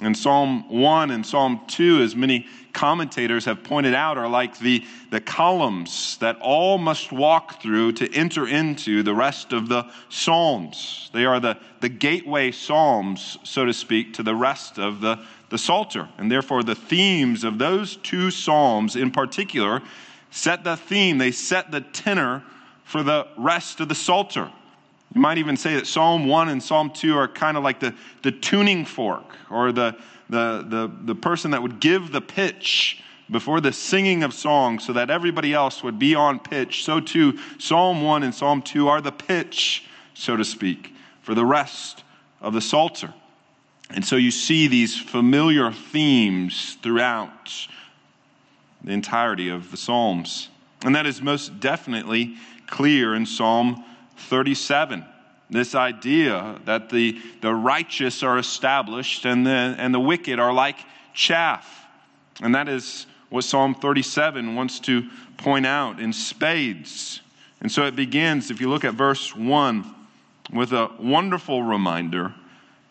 And 0.00 0.17
Psalm 0.17 0.69
1 0.69 1.11
and 1.11 1.25
Psalm 1.25 1.61
2, 1.69 2.02
as 2.02 2.17
many 2.17 2.47
commentators 2.73 3.45
have 3.45 3.62
pointed 3.62 3.95
out, 3.95 4.19
are 4.19 4.29
like 4.29 4.59
the, 4.59 4.85
the 5.11 5.21
columns 5.21 6.17
that 6.19 6.38
all 6.41 6.79
must 6.79 7.12
walk 7.12 7.61
through 7.61 7.93
to 7.93 8.12
enter 8.12 8.47
into 8.49 9.02
the 9.02 9.14
rest 9.14 9.52
of 9.52 9.69
the 9.69 9.88
Psalms. 10.09 11.11
They 11.12 11.25
are 11.25 11.38
the, 11.38 11.59
the 11.81 11.88
gateway 11.88 12.50
Psalms, 12.50 13.38
so 13.45 13.64
to 13.64 13.73
speak, 13.73 14.14
to 14.14 14.23
the 14.23 14.35
rest 14.35 14.79
of 14.79 15.00
the, 15.00 15.25
the 15.52 15.59
Psalter. 15.59 16.09
And 16.16 16.32
therefore, 16.32 16.62
the 16.62 16.75
themes 16.75 17.44
of 17.44 17.59
those 17.59 17.97
two 17.97 18.30
Psalms 18.30 18.97
in 18.97 19.11
particular 19.11 19.82
set 20.30 20.64
the 20.64 20.78
theme, 20.78 21.18
they 21.18 21.30
set 21.30 21.71
the 21.71 21.82
tenor 21.82 22.42
for 22.85 23.02
the 23.02 23.28
rest 23.37 23.78
of 23.78 23.88
the 23.88 23.94
Psalter. 23.94 24.50
You 25.14 25.21
might 25.21 25.37
even 25.37 25.59
say 25.59 25.75
that 25.75 25.87
Psalm 25.87 26.26
1 26.26 26.49
and 26.49 26.62
Psalm 26.62 26.90
2 26.90 27.16
are 27.18 27.28
kind 27.28 27.59
of 27.59 27.62
like 27.62 27.80
the, 27.80 27.94
the 28.23 28.32
tuning 28.32 28.87
fork 28.87 29.37
or 29.50 29.73
the, 29.73 29.94
the, 30.30 30.64
the, 30.66 30.90
the 31.04 31.14
person 31.14 31.50
that 31.50 31.61
would 31.61 31.80
give 31.80 32.12
the 32.12 32.23
pitch 32.23 33.02
before 33.30 33.61
the 33.61 33.75
singing 33.75 34.23
of 34.23 34.32
songs 34.32 34.87
so 34.87 34.94
that 34.94 35.11
everybody 35.11 35.52
else 35.52 35.82
would 35.82 35.99
be 35.99 36.14
on 36.14 36.38
pitch. 36.38 36.82
So 36.82 36.99
too, 36.99 37.38
Psalm 37.59 38.00
1 38.02 38.23
and 38.23 38.35
Psalm 38.35 38.62
2 38.62 38.88
are 38.88 39.02
the 39.02 39.12
pitch, 39.12 39.85
so 40.14 40.35
to 40.35 40.47
speak, 40.47 40.94
for 41.21 41.35
the 41.35 41.44
rest 41.44 42.04
of 42.40 42.54
the 42.54 42.62
Psalter. 42.62 43.12
And 43.94 44.04
so 44.04 44.16
you 44.16 44.30
see 44.30 44.68
these 44.68 44.99
familiar 44.99 45.70
themes 45.70 46.78
throughout 46.82 47.52
the 48.82 48.92
entirety 48.92 49.49
of 49.49 49.70
the 49.70 49.76
Psalms. 49.76 50.49
And 50.84 50.96
that 50.96 51.06
is 51.06 51.20
most 51.20 51.61
definitely 51.61 52.37
clear 52.66 53.14
in 53.14 53.26
Psalm 53.26 53.84
37. 54.16 55.04
This 55.50 55.75
idea 55.75 56.58
that 56.64 56.88
the, 56.88 57.20
the 57.42 57.54
righteous 57.54 58.22
are 58.22 58.38
established 58.38 59.26
and 59.26 59.46
the, 59.46 59.50
and 59.50 59.92
the 59.92 60.00
wicked 60.00 60.40
are 60.40 60.52
like 60.52 60.78
chaff. 61.12 61.87
And 62.40 62.54
that 62.54 62.68
is 62.68 63.06
what 63.28 63.44
Psalm 63.44 63.75
37 63.75 64.54
wants 64.54 64.80
to 64.80 65.08
point 65.37 65.66
out 65.66 66.00
in 66.00 66.12
spades. 66.12 67.20
And 67.61 67.70
so 67.70 67.84
it 67.87 67.94
begins, 67.94 68.50
if 68.50 68.61
you 68.61 68.70
look 68.70 68.84
at 68.84 68.94
verse 68.94 69.37
1, 69.37 69.94
with 70.52 70.72
a 70.72 70.90
wonderful 70.99 71.62
reminder. 71.62 72.34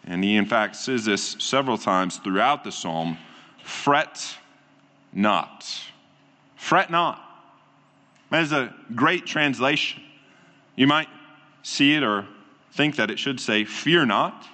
And 0.05 0.23
he, 0.23 0.35
in 0.35 0.45
fact, 0.45 0.75
says 0.75 1.05
this 1.05 1.35
several 1.39 1.77
times 1.77 2.17
throughout 2.17 2.63
the 2.63 2.71
psalm 2.71 3.17
fret 3.63 4.37
not. 5.13 5.69
Fret 6.55 6.89
not. 6.89 7.21
That 8.29 8.43
is 8.43 8.51
a 8.51 8.73
great 8.95 9.25
translation. 9.25 10.01
You 10.75 10.87
might 10.87 11.09
see 11.63 11.95
it 11.95 12.03
or 12.03 12.25
think 12.71 12.95
that 12.95 13.11
it 13.11 13.19
should 13.19 13.39
say, 13.39 13.65
Fear 13.65 14.05
not. 14.05 14.47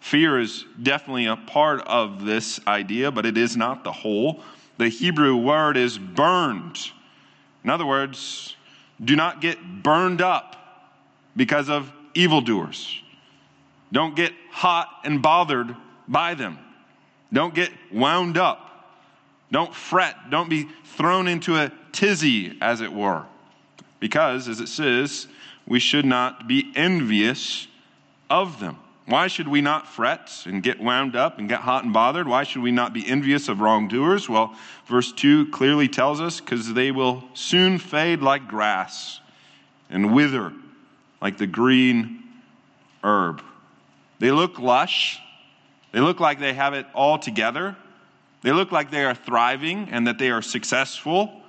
Fear 0.00 0.38
is 0.38 0.64
definitely 0.80 1.26
a 1.26 1.36
part 1.36 1.80
of 1.82 2.24
this 2.24 2.60
idea, 2.66 3.10
but 3.10 3.26
it 3.26 3.36
is 3.36 3.56
not 3.56 3.84
the 3.84 3.92
whole. 3.92 4.40
The 4.78 4.88
Hebrew 4.88 5.36
word 5.36 5.76
is 5.76 5.98
burned. 5.98 6.78
In 7.64 7.70
other 7.70 7.84
words, 7.84 8.54
do 9.04 9.16
not 9.16 9.40
get 9.40 9.82
burned 9.82 10.22
up 10.22 10.56
because 11.36 11.68
of 11.68 11.92
evildoers. 12.14 13.02
Don't 13.92 14.14
get 14.14 14.32
hot 14.50 14.88
and 15.04 15.22
bothered 15.22 15.74
by 16.06 16.34
them. 16.34 16.58
Don't 17.32 17.54
get 17.54 17.70
wound 17.92 18.36
up. 18.36 18.64
Don't 19.50 19.74
fret. 19.74 20.30
Don't 20.30 20.50
be 20.50 20.68
thrown 20.84 21.28
into 21.28 21.56
a 21.56 21.72
tizzy, 21.92 22.56
as 22.60 22.80
it 22.80 22.92
were. 22.92 23.24
Because, 24.00 24.48
as 24.48 24.60
it 24.60 24.68
says, 24.68 25.26
we 25.66 25.80
should 25.80 26.04
not 26.04 26.46
be 26.46 26.70
envious 26.74 27.66
of 28.30 28.60
them. 28.60 28.76
Why 29.06 29.26
should 29.26 29.48
we 29.48 29.62
not 29.62 29.86
fret 29.86 30.30
and 30.44 30.62
get 30.62 30.80
wound 30.80 31.16
up 31.16 31.38
and 31.38 31.48
get 31.48 31.60
hot 31.60 31.82
and 31.82 31.94
bothered? 31.94 32.28
Why 32.28 32.44
should 32.44 32.60
we 32.60 32.70
not 32.70 32.92
be 32.92 33.06
envious 33.08 33.48
of 33.48 33.60
wrongdoers? 33.60 34.28
Well, 34.28 34.54
verse 34.86 35.12
2 35.12 35.50
clearly 35.50 35.88
tells 35.88 36.20
us 36.20 36.40
because 36.40 36.74
they 36.74 36.90
will 36.90 37.24
soon 37.32 37.78
fade 37.78 38.20
like 38.20 38.48
grass 38.48 39.20
and 39.88 40.14
wither 40.14 40.52
like 41.22 41.38
the 41.38 41.46
green 41.46 42.22
herb. 43.02 43.42
They 44.18 44.30
look 44.30 44.58
lush, 44.58 45.20
they 45.92 46.00
look 46.00 46.20
like 46.20 46.40
they 46.40 46.54
have 46.54 46.74
it 46.74 46.86
all 46.94 47.18
together, 47.18 47.76
they 48.42 48.52
look 48.52 48.72
like 48.72 48.90
they 48.90 49.04
are 49.04 49.14
thriving 49.14 49.88
and 49.90 50.06
that 50.06 50.18
they 50.18 50.30
are 50.30 50.42
successful. 50.42 51.42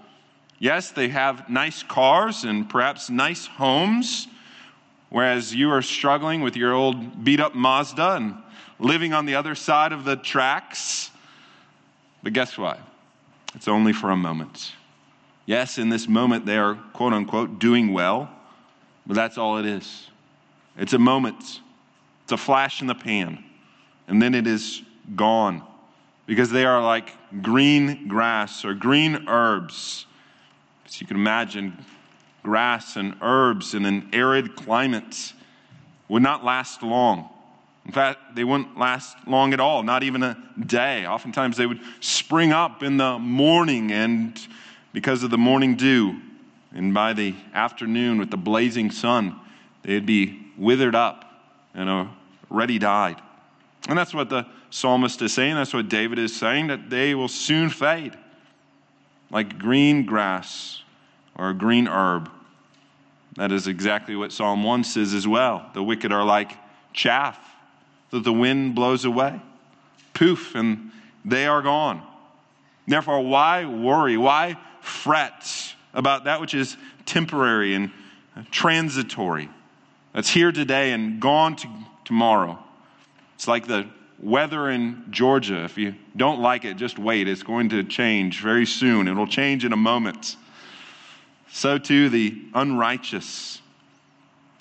Yes, 0.57 0.91
they 0.91 1.09
have 1.09 1.49
nice 1.49 1.83
cars 1.83 2.43
and 2.43 2.69
perhaps 2.69 3.09
nice 3.09 3.45
homes, 3.45 4.27
whereas 5.09 5.53
you 5.53 5.71
are 5.71 5.81
struggling 5.81 6.41
with 6.41 6.55
your 6.55 6.73
old 6.73 7.23
beat 7.23 7.39
up 7.39 7.55
Mazda 7.55 8.15
and 8.15 8.35
living 8.79 9.13
on 9.13 9.25
the 9.25 9.35
other 9.35 9.55
side 9.55 9.91
of 9.91 10.03
the 10.03 10.15
tracks. 10.15 11.11
But 12.23 12.33
guess 12.33 12.57
what? 12.57 12.79
It's 13.55 13.67
only 13.67 13.93
for 13.93 14.11
a 14.11 14.17
moment. 14.17 14.73
Yes, 15.45 15.77
in 15.77 15.89
this 15.89 16.07
moment 16.07 16.45
they 16.45 16.57
are 16.57 16.75
quote 16.93 17.13
unquote 17.13 17.59
doing 17.59 17.93
well, 17.93 18.29
but 19.07 19.15
that's 19.15 19.37
all 19.37 19.57
it 19.57 19.65
is. 19.65 20.07
It's 20.77 20.93
a 20.93 20.99
moment, 20.99 21.61
it's 22.29 22.41
a 22.41 22.45
flash 22.45 22.81
in 22.81 22.87
the 22.87 22.95
pan, 22.95 23.43
and 24.07 24.21
then 24.21 24.35
it 24.35 24.45
is 24.45 24.83
gone 25.15 25.63
because 26.27 26.51
they 26.51 26.63
are 26.63 26.81
like 26.81 27.11
green 27.41 28.07
grass 28.07 28.63
or 28.63 28.75
green 28.75 29.27
herbs 29.27 30.05
as 30.89 30.99
you 30.99 31.05
can 31.05 31.17
imagine, 31.17 31.77
grass 32.41 32.95
and 32.95 33.15
herbs 33.21 33.75
in 33.75 33.85
an 33.85 34.09
arid 34.11 34.55
climate 34.55 35.33
would 36.07 36.23
not 36.23 36.43
last 36.43 36.81
long. 36.81 37.29
In 37.85 37.91
fact, 37.91 38.35
they 38.35 38.43
wouldn't 38.43 38.77
last 38.77 39.15
long 39.27 39.53
at 39.53 39.59
all, 39.59 39.83
not 39.83 40.01
even 40.01 40.23
a 40.23 40.35
day. 40.65 41.05
Oftentimes 41.05 41.57
they 41.57 41.67
would 41.67 41.81
spring 41.99 42.51
up 42.51 42.81
in 42.81 42.97
the 42.97 43.19
morning 43.19 43.91
and 43.91 44.39
because 44.93 45.21
of 45.21 45.29
the 45.29 45.37
morning 45.37 45.75
dew, 45.75 46.19
and 46.73 46.93
by 46.93 47.13
the 47.13 47.35
afternoon 47.53 48.17
with 48.17 48.31
the 48.31 48.37
blazing 48.37 48.89
sun, 48.89 49.39
they'd 49.83 50.07
be 50.07 50.51
withered 50.57 50.95
up 50.95 51.25
and 51.75 51.89
already 52.51 52.79
died. 52.79 53.21
And 53.87 53.97
that's 53.97 54.13
what 54.13 54.29
the 54.29 54.45
psalmist 54.69 55.21
is 55.21 55.33
saying. 55.33 55.55
That's 55.55 55.73
what 55.73 55.89
David 55.89 56.19
is 56.19 56.35
saying, 56.35 56.67
that 56.67 56.89
they 56.89 57.15
will 57.15 57.27
soon 57.27 57.69
fade 57.69 58.17
like 59.31 59.57
green 59.57 60.05
grass 60.05 60.81
or 61.35 61.49
a 61.49 61.53
green 61.53 61.87
herb. 61.87 62.29
That 63.35 63.51
is 63.51 63.67
exactly 63.67 64.15
what 64.15 64.31
Psalm 64.31 64.63
1 64.63 64.83
says 64.83 65.13
as 65.13 65.27
well. 65.27 65.69
The 65.73 65.83
wicked 65.83 66.11
are 66.11 66.25
like 66.25 66.51
chaff 66.93 67.39
that 68.11 68.23
the 68.23 68.33
wind 68.33 68.75
blows 68.75 69.05
away. 69.05 69.39
Poof, 70.13 70.55
and 70.55 70.91
they 71.23 71.47
are 71.47 71.61
gone. 71.61 72.01
Therefore, 72.87 73.21
why 73.21 73.65
worry? 73.65 74.17
Why 74.17 74.57
fret 74.81 75.75
about 75.93 76.25
that 76.25 76.41
which 76.41 76.53
is 76.53 76.75
temporary 77.05 77.75
and 77.75 77.91
transitory? 78.51 79.49
That's 80.13 80.29
here 80.29 80.51
today 80.51 80.91
and 80.91 81.21
gone 81.21 81.55
to 81.57 81.67
tomorrow. 82.09 82.57
It's 83.35 83.47
like 83.47 83.67
the 83.67 83.87
weather 84.17 84.67
in 84.67 85.05
Georgia. 85.11 85.63
If 85.63 85.77
you 85.77 85.93
don't 86.17 86.41
like 86.41 86.65
it, 86.65 86.75
just 86.75 86.97
wait. 86.97 87.27
It's 87.27 87.43
going 87.43 87.69
to 87.69 87.83
change 87.83 88.41
very 88.41 88.65
soon. 88.65 89.07
It'll 89.07 89.27
change 89.27 89.63
in 89.63 89.73
a 89.73 89.77
moment. 89.77 90.35
So 91.51 91.77
too 91.77 92.09
the 92.09 92.41
unrighteous. 92.55 93.61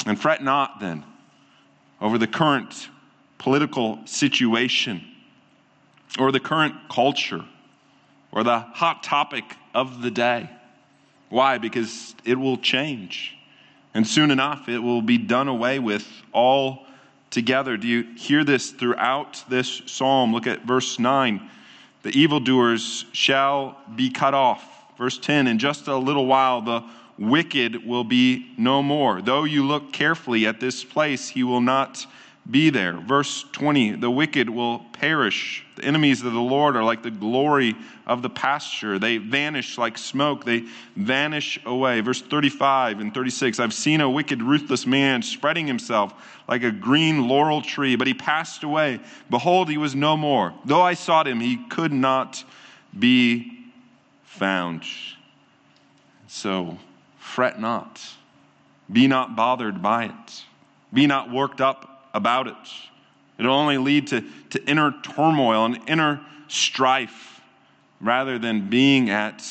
And 0.04 0.20
fret 0.20 0.44
not 0.44 0.78
then 0.78 1.04
over 2.02 2.18
the 2.18 2.26
current 2.26 2.90
political 3.38 3.98
situation 4.04 5.02
or 6.18 6.30
the 6.30 6.40
current 6.40 6.74
culture 6.90 7.46
or 8.30 8.44
the 8.44 8.58
hot 8.58 9.02
topic 9.02 9.56
of 9.72 10.02
the 10.02 10.10
day. 10.10 10.50
Why? 11.30 11.56
Because 11.56 12.14
it 12.26 12.38
will 12.38 12.58
change. 12.58 13.38
And 13.94 14.06
soon 14.06 14.30
enough, 14.30 14.68
it 14.68 14.80
will 14.80 15.00
be 15.00 15.16
done 15.16 15.48
away 15.48 15.78
with 15.78 16.06
all 16.30 16.84
together. 17.30 17.76
Do 17.76 17.86
you 17.86 18.02
hear 18.16 18.44
this 18.44 18.70
throughout 18.70 19.44
this 19.48 19.82
psalm? 19.86 20.32
Look 20.32 20.46
at 20.46 20.62
verse 20.62 20.98
9. 20.98 21.50
The 22.02 22.10
evildoers 22.10 23.04
shall 23.12 23.78
be 23.94 24.10
cut 24.10 24.34
off. 24.34 24.64
Verse 24.96 25.18
10 25.18 25.46
In 25.46 25.58
just 25.58 25.88
a 25.88 25.96
little 25.96 26.26
while, 26.26 26.62
the 26.62 26.84
wicked 27.18 27.86
will 27.86 28.04
be 28.04 28.52
no 28.56 28.82
more. 28.82 29.20
Though 29.20 29.44
you 29.44 29.66
look 29.66 29.92
carefully 29.92 30.46
at 30.46 30.60
this 30.60 30.84
place, 30.84 31.28
he 31.28 31.42
will 31.42 31.60
not 31.60 32.06
be 32.50 32.70
there. 32.70 32.94
Verse 32.94 33.44
20 33.52 33.92
The 33.92 34.10
wicked 34.10 34.48
will 34.48 34.80
perish. 34.92 35.64
The 35.76 35.84
enemies 35.84 36.22
of 36.22 36.32
the 36.32 36.40
Lord 36.40 36.76
are 36.76 36.82
like 36.82 37.02
the 37.02 37.10
glory 37.10 37.76
of 38.06 38.22
the 38.22 38.30
pasture. 38.30 38.98
They 38.98 39.18
vanish 39.18 39.76
like 39.76 39.98
smoke, 39.98 40.44
they 40.44 40.64
vanish 40.96 41.58
away. 41.66 42.00
Verse 42.00 42.22
35 42.22 43.00
and 43.00 43.12
36 43.12 43.60
I've 43.60 43.74
seen 43.74 44.00
a 44.00 44.08
wicked, 44.08 44.42
ruthless 44.42 44.86
man 44.86 45.22
spreading 45.22 45.66
himself 45.66 46.14
like 46.48 46.62
a 46.62 46.70
green 46.70 47.28
laurel 47.28 47.60
tree, 47.60 47.96
but 47.96 48.06
he 48.06 48.14
passed 48.14 48.62
away. 48.64 49.00
Behold, 49.28 49.68
he 49.68 49.76
was 49.76 49.94
no 49.94 50.16
more. 50.16 50.54
Though 50.64 50.82
I 50.82 50.94
sought 50.94 51.28
him, 51.28 51.40
he 51.40 51.58
could 51.68 51.92
not 51.92 52.42
be 52.98 53.70
found. 54.24 54.84
So, 56.28 56.78
fret 57.18 57.60
not. 57.60 58.00
Be 58.90 59.06
not 59.06 59.36
bothered 59.36 59.82
by 59.82 60.06
it. 60.06 60.44
Be 60.92 61.06
not 61.06 61.30
worked 61.30 61.60
up 61.60 61.87
about 62.14 62.46
it. 62.46 62.54
It'll 63.38 63.54
only 63.54 63.78
lead 63.78 64.08
to, 64.08 64.24
to 64.50 64.64
inner 64.64 64.94
turmoil 65.02 65.64
and 65.64 65.78
inner 65.86 66.20
strife 66.48 67.40
rather 68.00 68.38
than 68.38 68.68
being 68.68 69.10
at 69.10 69.44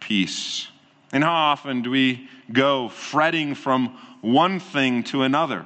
peace. 0.00 0.68
And 1.12 1.22
how 1.22 1.32
often 1.32 1.82
do 1.82 1.90
we 1.90 2.28
go 2.52 2.88
fretting 2.88 3.54
from 3.54 3.96
one 4.20 4.60
thing 4.60 5.02
to 5.04 5.22
another? 5.22 5.64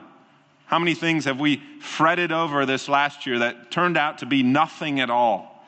How 0.67 0.79
many 0.79 0.95
things 0.95 1.25
have 1.25 1.39
we 1.39 1.63
fretted 1.81 2.33
over 2.33 2.67
this 2.67 2.89
last 2.89 3.27
year 3.27 3.41
that 3.41 3.71
turned 3.71 3.97
out 3.97 4.19
to 4.19 4.27
be 4.27 4.43
nothing 4.43 5.01
at 5.01 5.11
all? 5.11 5.65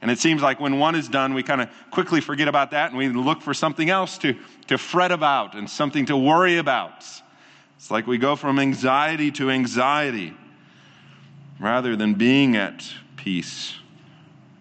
And 0.00 0.10
it 0.10 0.18
seems 0.18 0.42
like 0.42 0.58
when 0.58 0.78
one 0.78 0.94
is 0.96 1.08
done, 1.08 1.32
we 1.32 1.42
kind 1.42 1.60
of 1.60 1.68
quickly 1.90 2.20
forget 2.20 2.48
about 2.48 2.72
that 2.72 2.90
and 2.90 2.98
we 2.98 3.08
look 3.08 3.40
for 3.40 3.54
something 3.54 3.88
else 3.88 4.18
to, 4.18 4.34
to 4.66 4.76
fret 4.76 5.12
about 5.12 5.54
and 5.54 5.70
something 5.70 6.06
to 6.06 6.16
worry 6.16 6.56
about. 6.56 7.04
It's 7.82 7.90
like 7.90 8.06
we 8.06 8.16
go 8.16 8.36
from 8.36 8.60
anxiety 8.60 9.32
to 9.32 9.50
anxiety 9.50 10.36
rather 11.58 11.96
than 11.96 12.14
being 12.14 12.54
at 12.54 12.88
peace. 13.16 13.74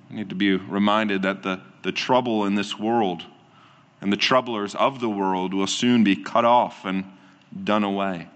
We 0.10 0.16
need 0.16 0.30
to 0.30 0.36
be 0.36 0.56
reminded 0.56 1.22
that 1.22 1.44
the, 1.44 1.62
the 1.84 1.92
trouble 1.92 2.48
in 2.48 2.56
this 2.56 2.80
world 2.80 3.24
and 4.02 4.12
the 4.12 4.18
troublers 4.18 4.74
of 4.74 5.00
the 5.00 5.08
world 5.08 5.54
will 5.54 5.68
soon 5.68 6.04
be 6.04 6.16
cut 6.16 6.46
off 6.46 6.84
and 6.84 7.06
done 7.64 7.84
away. 7.84 8.28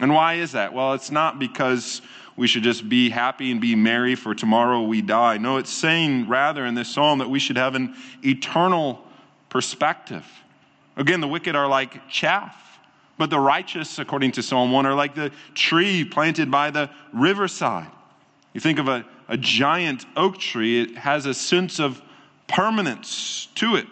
And 0.00 0.12
why 0.12 0.34
is 0.34 0.50
that? 0.50 0.72
Well, 0.72 0.94
it's 0.94 1.12
not 1.12 1.38
because 1.38 2.02
we 2.36 2.48
should 2.48 2.64
just 2.64 2.88
be 2.88 3.10
happy 3.10 3.52
and 3.52 3.60
be 3.60 3.76
merry 3.76 4.16
for 4.16 4.34
tomorrow 4.34 4.82
we 4.82 5.00
die. 5.00 5.38
No, 5.38 5.58
it's 5.58 5.72
saying 5.72 6.26
rather 6.26 6.66
in 6.66 6.74
this 6.74 6.92
psalm 6.92 7.20
that 7.20 7.30
we 7.30 7.38
should 7.38 7.56
have 7.56 7.76
an 7.76 7.94
eternal 8.24 9.00
perspective. 9.48 10.26
Again, 10.96 11.20
the 11.20 11.28
wicked 11.28 11.54
are 11.54 11.68
like 11.68 12.08
chaff. 12.08 12.64
But 13.18 13.30
the 13.30 13.40
righteous, 13.40 13.98
according 13.98 14.32
to 14.32 14.42
Psalm 14.42 14.70
1, 14.70 14.86
are 14.86 14.94
like 14.94 15.14
the 15.16 15.32
tree 15.54 16.04
planted 16.04 16.50
by 16.50 16.70
the 16.70 16.88
riverside. 17.12 17.90
You 18.54 18.60
think 18.60 18.78
of 18.78 18.88
a, 18.88 19.04
a 19.28 19.36
giant 19.36 20.06
oak 20.16 20.38
tree, 20.38 20.80
it 20.80 20.96
has 20.96 21.26
a 21.26 21.34
sense 21.34 21.80
of 21.80 22.00
permanence 22.46 23.48
to 23.56 23.74
it. 23.74 23.88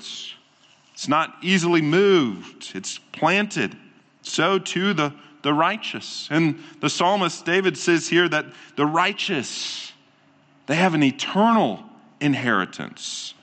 It's 0.94 1.08
not 1.08 1.34
easily 1.42 1.82
moved, 1.82 2.72
it's 2.74 2.98
planted. 2.98 3.76
So 4.22 4.58
too 4.58 4.94
the, 4.94 5.12
the 5.42 5.52
righteous. 5.52 6.28
And 6.30 6.60
the 6.80 6.88
psalmist 6.88 7.44
David 7.44 7.76
says 7.76 8.08
here 8.08 8.28
that 8.28 8.46
the 8.76 8.86
righteous, 8.86 9.92
they 10.66 10.76
have 10.76 10.94
an 10.94 11.02
eternal 11.02 11.82
inheritance 12.20 13.34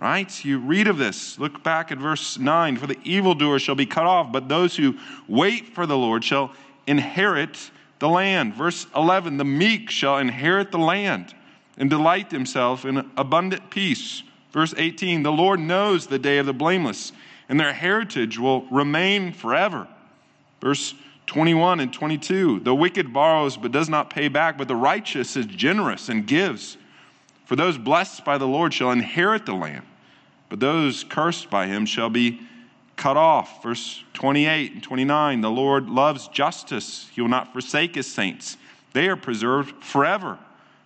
right? 0.00 0.44
You 0.44 0.58
read 0.58 0.88
of 0.88 0.98
this. 0.98 1.38
Look 1.38 1.62
back 1.62 1.92
at 1.92 1.98
verse 1.98 2.38
9. 2.38 2.76
For 2.78 2.86
the 2.86 2.98
evildoer 3.04 3.58
shall 3.58 3.74
be 3.74 3.86
cut 3.86 4.06
off, 4.06 4.32
but 4.32 4.48
those 4.48 4.76
who 4.76 4.96
wait 5.28 5.74
for 5.74 5.86
the 5.86 5.96
Lord 5.96 6.24
shall 6.24 6.52
inherit 6.86 7.70
the 7.98 8.08
land. 8.08 8.54
Verse 8.54 8.86
11 8.96 9.36
The 9.36 9.44
meek 9.44 9.90
shall 9.90 10.18
inherit 10.18 10.72
the 10.72 10.78
land 10.78 11.34
and 11.76 11.88
delight 11.88 12.30
themselves 12.30 12.84
in 12.84 13.10
abundant 13.16 13.70
peace. 13.70 14.22
Verse 14.52 14.74
18 14.76 15.22
The 15.22 15.30
Lord 15.30 15.60
knows 15.60 16.06
the 16.06 16.18
day 16.18 16.38
of 16.38 16.46
the 16.46 16.52
blameless, 16.52 17.12
and 17.48 17.60
their 17.60 17.72
heritage 17.72 18.38
will 18.38 18.62
remain 18.66 19.32
forever. 19.32 19.86
Verse 20.60 20.94
21 21.26 21.80
and 21.80 21.92
22 21.92 22.60
The 22.60 22.74
wicked 22.74 23.12
borrows 23.12 23.56
but 23.56 23.70
does 23.70 23.88
not 23.88 24.10
pay 24.10 24.28
back, 24.28 24.58
but 24.58 24.66
the 24.66 24.76
righteous 24.76 25.36
is 25.36 25.46
generous 25.46 26.08
and 26.08 26.26
gives. 26.26 26.76
For 27.44 27.56
those 27.56 27.78
blessed 27.78 28.24
by 28.24 28.38
the 28.38 28.46
Lord 28.46 28.72
shall 28.72 28.92
inherit 28.92 29.44
the 29.44 29.54
land, 29.54 29.84
but 30.50 30.60
those 30.60 31.04
cursed 31.04 31.48
by 31.48 31.66
him 31.66 31.86
shall 31.86 32.10
be 32.10 32.40
cut 32.96 33.16
off. 33.16 33.62
Verse 33.62 34.04
28 34.12 34.72
and 34.72 34.82
29 34.82 35.40
The 35.40 35.50
Lord 35.50 35.88
loves 35.88 36.28
justice, 36.28 37.08
he 37.14 37.22
will 37.22 37.28
not 37.28 37.54
forsake 37.54 37.94
his 37.94 38.06
saints. 38.06 38.58
They 38.92 39.08
are 39.08 39.16
preserved 39.16 39.82
forever. 39.82 40.38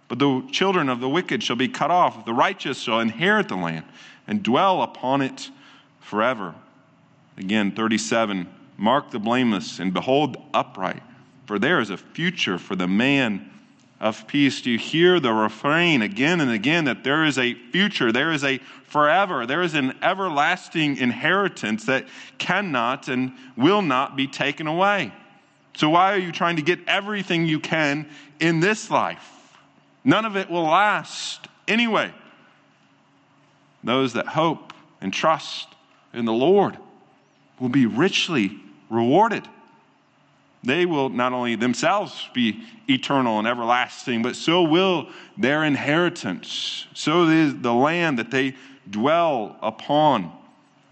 But 0.07 0.19
the 0.19 0.47
children 0.53 0.89
of 0.91 1.01
the 1.01 1.09
wicked 1.09 1.43
shall 1.43 1.57
be 1.57 1.67
cut 1.67 1.91
off. 1.91 2.27
The 2.27 2.35
righteous 2.35 2.79
shall 2.79 3.01
inherit 3.01 3.49
the 3.49 3.57
land 3.57 3.87
and 4.29 4.43
dwell 4.43 4.83
upon 4.83 5.23
it 5.23 5.51
forever. 5.99 6.55
Again, 7.37 7.73
37 7.73 8.47
Mark 8.77 9.11
the 9.11 9.19
blameless 9.19 9.79
and 9.79 9.95
behold 9.95 10.37
upright, 10.53 11.03
for 11.47 11.59
there 11.59 11.81
is 11.81 11.91
a 11.91 11.97
future 11.97 12.59
for 12.59 12.75
the 12.75 12.89
man 12.89 13.51
of 14.05 14.27
peace. 14.27 14.61
Do 14.61 14.71
you 14.71 14.79
hear 14.79 15.19
the 15.19 15.33
refrain 15.33 16.03
again 16.03 16.43
and 16.43 16.51
again 16.51 16.85
that 16.85 17.05
there 17.05 17.25
is 17.25 17.39
a 17.39 17.55
future, 17.55 18.13
there 18.13 18.33
is 18.33 18.45
a 18.45 18.59
forever, 18.87 19.47
there 19.47 19.63
is 19.63 19.73
an 19.73 19.97
everlasting 20.03 20.99
inheritance 20.99 21.87
that 21.87 22.07
cannot 22.37 23.09
and 23.09 23.33
will 23.57 23.81
not 23.81 24.15
be 24.15 24.27
taken 24.27 24.67
away? 24.67 25.11
So, 25.77 25.89
why 25.89 26.13
are 26.13 26.19
you 26.19 26.33
trying 26.33 26.57
to 26.57 26.63
get 26.63 26.81
everything 26.87 27.47
you 27.47 27.59
can 27.59 28.07
in 28.39 28.61
this 28.61 28.91
life? 28.91 29.27
None 30.05 30.27
of 30.27 30.37
it 30.37 30.51
will 30.51 30.65
last 30.65 31.49
anyway. 31.67 32.13
Those 33.83 34.13
that 34.13 34.27
hope 34.27 34.75
and 35.01 35.15
trust 35.15 35.67
in 36.13 36.27
the 36.27 36.33
Lord 36.33 36.77
will 37.59 37.71
be 37.71 37.87
richly 37.87 38.61
rewarded 38.91 39.49
they 40.65 40.87
will 40.87 41.11
not 41.11 41.33
only 41.33 41.57
themselves 41.57 42.29
be 42.33 42.65
eternal 42.89 43.39
and 43.39 43.47
everlasting, 43.47 44.23
but 44.23 44.35
so 44.35 44.63
will 44.63 45.09
their 45.37 45.65
inheritance. 45.65 46.87
So 46.95 47.29
is 47.29 47.55
the 47.61 47.73
land 47.73 48.19
that 48.19 48.31
they 48.31 48.57
dwell 48.89 49.57
upon. 49.63 50.33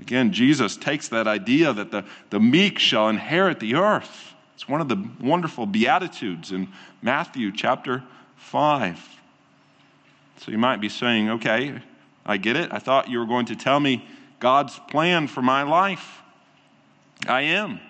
Again, 0.00 0.32
Jesus 0.32 0.76
takes 0.76 1.08
that 1.08 1.26
idea 1.26 1.72
that 1.72 1.90
the, 1.90 2.04
the 2.30 2.40
meek 2.40 2.78
shall 2.78 3.08
inherit 3.08 3.60
the 3.60 3.76
earth. 3.76 4.34
It's 4.54 4.68
one 4.68 4.80
of 4.80 4.88
the 4.88 5.08
wonderful 5.20 5.66
Beatitudes 5.66 6.52
in 6.52 6.68
Matthew 7.00 7.52
chapter 7.52 8.02
5. 8.36 9.00
So 10.38 10.50
you 10.50 10.58
might 10.58 10.80
be 10.80 10.88
saying, 10.88 11.30
okay, 11.30 11.80
I 12.26 12.36
get 12.36 12.56
it. 12.56 12.72
I 12.72 12.78
thought 12.78 13.08
you 13.08 13.18
were 13.18 13.26
going 13.26 13.46
to 13.46 13.56
tell 13.56 13.80
me 13.80 14.06
God's 14.40 14.78
plan 14.90 15.28
for 15.28 15.40
my 15.40 15.62
life. 15.62 16.20
I 17.26 17.42
am. 17.42 17.80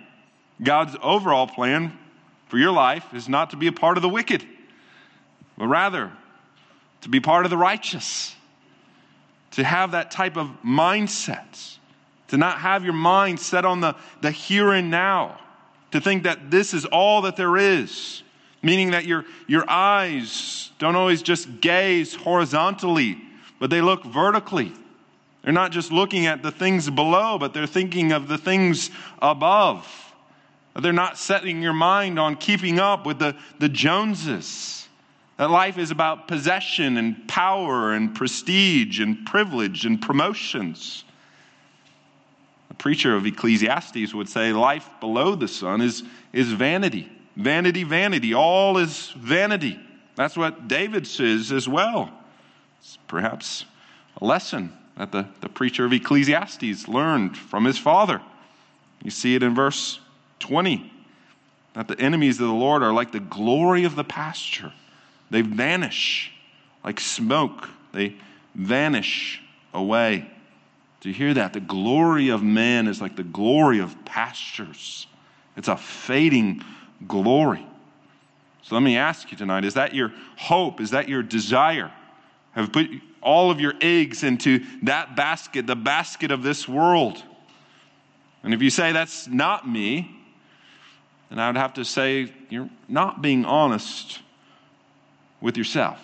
God's 0.62 0.96
overall 1.02 1.46
plan 1.46 1.98
for 2.48 2.58
your 2.58 2.72
life 2.72 3.14
is 3.14 3.28
not 3.28 3.50
to 3.50 3.56
be 3.56 3.66
a 3.66 3.72
part 3.72 3.96
of 3.96 4.02
the 4.02 4.08
wicked, 4.08 4.44
but 5.56 5.66
rather 5.66 6.12
to 7.00 7.08
be 7.08 7.20
part 7.20 7.44
of 7.44 7.50
the 7.50 7.56
righteous, 7.56 8.34
to 9.52 9.64
have 9.64 9.92
that 9.92 10.10
type 10.10 10.36
of 10.36 10.48
mindset, 10.64 11.76
to 12.28 12.36
not 12.36 12.58
have 12.58 12.84
your 12.84 12.92
mind 12.92 13.40
set 13.40 13.64
on 13.64 13.80
the, 13.80 13.96
the 14.20 14.30
here 14.30 14.72
and 14.72 14.90
now, 14.90 15.38
to 15.90 16.00
think 16.00 16.22
that 16.22 16.50
this 16.50 16.72
is 16.72 16.84
all 16.86 17.22
that 17.22 17.36
there 17.36 17.56
is, 17.56 18.22
meaning 18.62 18.92
that 18.92 19.04
your, 19.04 19.24
your 19.46 19.68
eyes 19.68 20.70
don't 20.78 20.96
always 20.96 21.22
just 21.22 21.60
gaze 21.60 22.14
horizontally, 22.14 23.18
but 23.58 23.68
they 23.68 23.80
look 23.80 24.04
vertically. 24.04 24.72
They're 25.42 25.52
not 25.52 25.72
just 25.72 25.90
looking 25.90 26.26
at 26.26 26.42
the 26.42 26.52
things 26.52 26.88
below, 26.88 27.36
but 27.36 27.52
they're 27.52 27.66
thinking 27.66 28.12
of 28.12 28.28
the 28.28 28.38
things 28.38 28.90
above. 29.20 30.11
They're 30.74 30.92
not 30.92 31.18
setting 31.18 31.62
your 31.62 31.74
mind 31.74 32.18
on 32.18 32.36
keeping 32.36 32.78
up 32.78 33.04
with 33.04 33.18
the, 33.18 33.36
the 33.58 33.68
Joneses. 33.68 34.88
That 35.36 35.50
life 35.50 35.76
is 35.76 35.90
about 35.90 36.28
possession 36.28 36.96
and 36.96 37.26
power 37.28 37.92
and 37.92 38.14
prestige 38.14 39.00
and 39.00 39.26
privilege 39.26 39.84
and 39.84 40.00
promotions. 40.00 41.04
A 42.70 42.74
preacher 42.74 43.14
of 43.14 43.26
Ecclesiastes 43.26 44.14
would 44.14 44.28
say 44.28 44.52
life 44.52 44.88
below 45.00 45.34
the 45.34 45.48
sun 45.48 45.80
is, 45.80 46.02
is 46.32 46.52
vanity. 46.52 47.10
Vanity, 47.36 47.84
vanity. 47.84 48.34
All 48.34 48.78
is 48.78 49.10
vanity. 49.10 49.78
That's 50.16 50.36
what 50.36 50.68
David 50.68 51.06
says 51.06 51.52
as 51.52 51.68
well. 51.68 52.10
It's 52.80 52.98
perhaps 53.08 53.64
a 54.20 54.24
lesson 54.24 54.72
that 54.96 55.12
the, 55.12 55.26
the 55.40 55.48
preacher 55.48 55.84
of 55.84 55.92
Ecclesiastes 55.92 56.88
learned 56.88 57.36
from 57.36 57.64
his 57.64 57.78
father. 57.78 58.20
You 59.02 59.10
see 59.10 59.34
it 59.34 59.42
in 59.42 59.54
verse 59.54 59.98
20. 60.42 60.92
That 61.72 61.88
the 61.88 61.98
enemies 61.98 62.38
of 62.38 62.48
the 62.48 62.52
Lord 62.52 62.82
are 62.82 62.92
like 62.92 63.12
the 63.12 63.20
glory 63.20 63.84
of 63.84 63.96
the 63.96 64.04
pasture. 64.04 64.72
They 65.30 65.40
vanish 65.40 66.30
like 66.84 67.00
smoke, 67.00 67.68
they 67.92 68.16
vanish 68.54 69.40
away. 69.72 70.28
Do 71.00 71.08
you 71.08 71.14
hear 71.14 71.34
that? 71.34 71.52
The 71.52 71.60
glory 71.60 72.28
of 72.28 72.42
man 72.42 72.86
is 72.86 73.00
like 73.00 73.16
the 73.16 73.22
glory 73.22 73.80
of 73.80 74.04
pastures, 74.04 75.06
it's 75.56 75.68
a 75.68 75.76
fading 75.76 76.62
glory. 77.06 77.66
So 78.62 78.76
let 78.76 78.82
me 78.82 78.96
ask 78.96 79.30
you 79.32 79.36
tonight 79.36 79.64
is 79.64 79.74
that 79.74 79.94
your 79.94 80.12
hope? 80.36 80.80
Is 80.80 80.90
that 80.90 81.08
your 81.08 81.22
desire? 81.22 81.90
Have 82.52 82.72
put 82.72 82.88
all 83.20 83.50
of 83.50 83.60
your 83.60 83.74
eggs 83.80 84.22
into 84.22 84.64
that 84.82 85.16
basket, 85.16 85.66
the 85.66 85.76
basket 85.76 86.30
of 86.30 86.42
this 86.42 86.68
world? 86.68 87.22
And 88.42 88.52
if 88.52 88.60
you 88.60 88.70
say 88.70 88.92
that's 88.92 89.26
not 89.26 89.68
me, 89.68 90.21
then 91.32 91.38
I 91.38 91.48
would 91.48 91.56
have 91.56 91.74
to 91.74 91.84
say 91.84 92.30
you're 92.50 92.68
not 92.88 93.22
being 93.22 93.46
honest 93.46 94.20
with 95.40 95.56
yourself. 95.56 95.98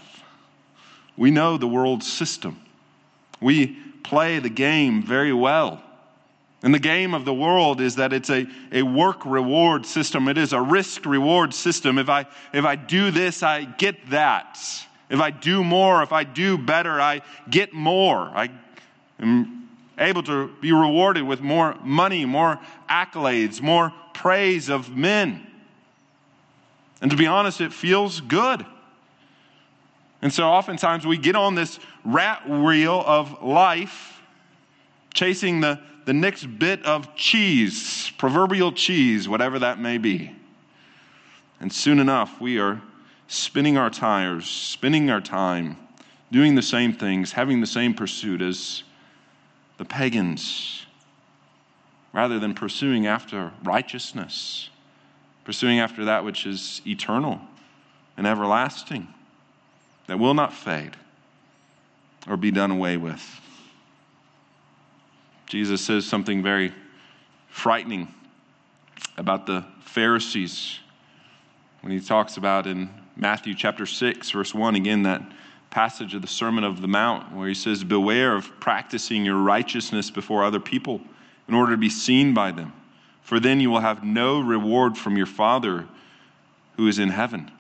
We 1.19 1.31
know 1.31 1.59
the 1.59 1.69
world 1.69 2.03
system. 2.03 2.61
We 3.41 3.77
play 4.03 4.39
the 4.39 4.49
game 4.49 5.03
very 5.03 5.35
well. 5.35 5.83
And 6.63 6.75
the 6.75 6.79
game 6.79 7.13
of 7.13 7.25
the 7.27 7.35
world 7.35 7.81
is 7.81 7.97
that 7.97 8.13
it's 8.13 8.31
a, 8.31 8.47
a 8.73 8.83
work 8.83 9.27
reward 9.27 9.85
system. 9.85 10.29
It 10.29 10.39
is 10.39 10.53
a 10.53 10.61
risk 10.61 11.05
reward 11.05 11.53
system. 11.53 11.99
If 11.99 12.09
I, 12.09 12.27
if 12.53 12.65
I 12.65 12.75
do 12.75 13.11
this, 13.11 13.43
I 13.43 13.65
get 13.65 14.11
that. 14.11 14.59
If 15.11 15.21
I 15.21 15.31
do 15.31 15.63
more, 15.63 16.03
if 16.03 16.13
I 16.13 16.25
do 16.25 16.59
better, 16.59 17.01
I 17.01 17.21
get 17.49 17.73
more. 17.75 18.23
I 18.35 18.49
am 19.21 19.69
able 19.99 20.23
to 20.25 20.49
be 20.61 20.73
rewarded 20.73 21.25
with 21.25 21.41
more 21.41 21.77
money, 21.83 22.25
more 22.25 22.59
accolades, 22.89 23.61
more 23.61 23.93
praise 24.19 24.69
of 24.69 24.97
men. 24.97 25.47
And 27.01 27.09
to 27.13 27.17
be 27.17 27.29
honest, 27.29 27.61
it 27.61 27.73
feels 27.73 28.21
good. 28.21 28.67
And 30.21 30.33
so 30.33 30.49
oftentimes 30.49 31.07
we 31.07 31.17
get 31.17 31.37
on 31.37 31.55
this 31.55 31.79
rat 32.05 32.49
wheel 32.49 33.05
of 33.07 33.45
life, 33.45 34.21
chasing 35.15 35.61
the, 35.61 35.79
the 36.05 36.13
next 36.13 36.47
bit 36.59 36.85
of 36.85 37.15
cheese, 37.15 38.11
proverbial 38.19 38.73
cheese, 38.73 39.29
whatever 39.29 39.61
that 39.61 39.79
may 39.79 39.99
be. 39.99 40.35
And 41.61 41.73
soon 41.73 42.01
enough, 42.01 42.41
we 42.41 42.59
are 42.59 42.83
spinning 43.29 43.79
our 43.79 43.91
tires, 43.91 44.47
spinning 44.47 45.11
our 45.11 45.21
time, 45.21 45.77
doing 46.33 46.57
the 46.57 46.63
same 46.63 46.93
things, 46.93 47.31
having 47.31 47.61
the 47.61 47.69
same 47.69 47.95
pursuit 47.95 48.43
as 48.43 48.83
the 49.77 49.85
pagans 49.85 50.88
rather 52.13 52.39
than 52.39 52.55
pursuing 52.55 53.07
after 53.07 53.53
righteousness, 53.63 54.71
pursuing 55.45 55.79
after 55.79 56.05
that 56.07 56.25
which 56.25 56.47
is 56.47 56.81
eternal, 56.87 57.41
and 58.17 58.27
everlasting 58.27 59.07
that 60.07 60.19
will 60.19 60.35
not 60.35 60.53
fade 60.53 60.97
or 62.29 62.37
be 62.37 62.51
done 62.51 62.71
away 62.71 62.97
with. 62.97 63.41
Jesus 65.47 65.85
says 65.85 66.05
something 66.05 66.43
very 66.43 66.75
frightening 67.49 68.13
about 69.17 69.47
the 69.47 69.65
Pharisees 69.81 70.79
when 71.81 71.93
he 71.93 72.01
talks 72.01 72.37
about 72.37 72.67
in 72.67 72.91
Matthew 73.17 73.55
chapter 73.55 73.87
6, 73.87 74.31
verse 74.31 74.55
1, 74.55 74.75
again, 74.75 75.03
that 75.05 75.23
passage 75.71 76.15
of 76.15 76.23
the 76.23 76.29
Sermon 76.29 76.65
of 76.65 76.81
the 76.81 76.89
Mount, 76.89 77.33
where 77.35 77.49
he 77.49 77.55
says, 77.55 77.85
Beware 77.85 78.35
of 78.35 78.59
practicing 78.61 79.25
your 79.25 79.37
righteousness 79.37 80.11
before 80.11 80.45
other 80.45 80.61
people 80.61 81.01
in 81.49 81.55
order 81.55 81.73
to 81.73 81.79
be 81.79 81.91
seen 81.91 82.35
by 82.35 82.53
them, 82.53 82.73
for 83.23 83.41
then 83.41 83.61
you 83.61 83.71
will 83.71 83.81
have 83.81 84.05
no 84.05 84.41
reward 84.41 84.97
from 84.97 85.17
your 85.17 85.27
Father 85.27 85.87
who 86.77 86.87
is 86.87 86.99
in 86.99 87.09
heaven. 87.09 87.51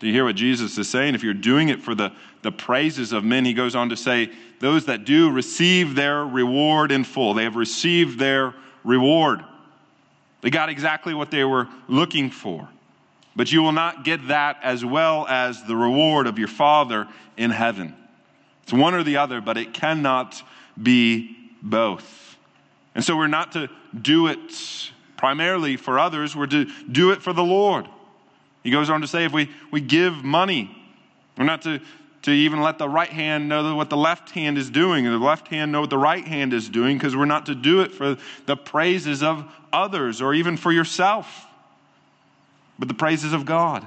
Do 0.00 0.06
you 0.06 0.12
hear 0.12 0.24
what 0.24 0.34
Jesus 0.34 0.76
is 0.78 0.88
saying? 0.88 1.14
If 1.14 1.22
you're 1.22 1.34
doing 1.34 1.68
it 1.68 1.80
for 1.80 1.94
the, 1.94 2.12
the 2.42 2.50
praises 2.50 3.12
of 3.12 3.22
men, 3.24 3.44
he 3.44 3.54
goes 3.54 3.76
on 3.76 3.90
to 3.90 3.96
say, 3.96 4.30
Those 4.58 4.86
that 4.86 5.04
do 5.04 5.30
receive 5.30 5.94
their 5.94 6.24
reward 6.24 6.90
in 6.90 7.04
full. 7.04 7.34
They 7.34 7.44
have 7.44 7.54
received 7.54 8.18
their 8.18 8.54
reward. 8.82 9.44
They 10.40 10.50
got 10.50 10.68
exactly 10.68 11.14
what 11.14 11.30
they 11.30 11.44
were 11.44 11.68
looking 11.86 12.30
for. 12.30 12.68
But 13.36 13.52
you 13.52 13.62
will 13.62 13.72
not 13.72 14.04
get 14.04 14.28
that 14.28 14.58
as 14.62 14.84
well 14.84 15.26
as 15.28 15.62
the 15.64 15.76
reward 15.76 16.26
of 16.26 16.38
your 16.38 16.48
Father 16.48 17.06
in 17.36 17.50
heaven. 17.50 17.94
It's 18.64 18.72
one 18.72 18.94
or 18.94 19.02
the 19.02 19.18
other, 19.18 19.40
but 19.40 19.56
it 19.56 19.72
cannot 19.72 20.42
be 20.80 21.36
both. 21.62 22.31
And 22.94 23.04
so 23.04 23.16
we're 23.16 23.26
not 23.26 23.52
to 23.52 23.68
do 24.00 24.26
it 24.26 24.90
primarily 25.16 25.76
for 25.76 25.98
others, 25.98 26.34
we're 26.34 26.46
to 26.48 26.66
do 26.90 27.12
it 27.12 27.22
for 27.22 27.32
the 27.32 27.44
Lord. 27.44 27.86
He 28.62 28.70
goes 28.70 28.90
on 28.90 29.00
to 29.00 29.06
say 29.06 29.24
if 29.24 29.32
we, 29.32 29.50
we 29.70 29.80
give 29.80 30.24
money, 30.24 30.76
we're 31.38 31.44
not 31.44 31.62
to, 31.62 31.80
to 32.22 32.30
even 32.30 32.60
let 32.60 32.78
the 32.78 32.88
right 32.88 33.08
hand 33.08 33.48
know 33.48 33.74
what 33.74 33.88
the 33.90 33.96
left 33.96 34.30
hand 34.30 34.58
is 34.58 34.68
doing, 34.68 35.06
and 35.06 35.14
the 35.14 35.24
left 35.24 35.48
hand 35.48 35.72
know 35.72 35.80
what 35.80 35.90
the 35.90 35.98
right 35.98 36.24
hand 36.24 36.52
is 36.52 36.68
doing, 36.68 36.98
because 36.98 37.16
we're 37.16 37.24
not 37.24 37.46
to 37.46 37.54
do 37.54 37.82
it 37.82 37.92
for 37.92 38.16
the 38.46 38.56
praises 38.56 39.22
of 39.22 39.44
others 39.72 40.20
or 40.20 40.34
even 40.34 40.56
for 40.56 40.72
yourself 40.72 41.46
but 42.82 42.88
the 42.88 42.94
praises 42.94 43.32
of 43.32 43.44
God. 43.44 43.86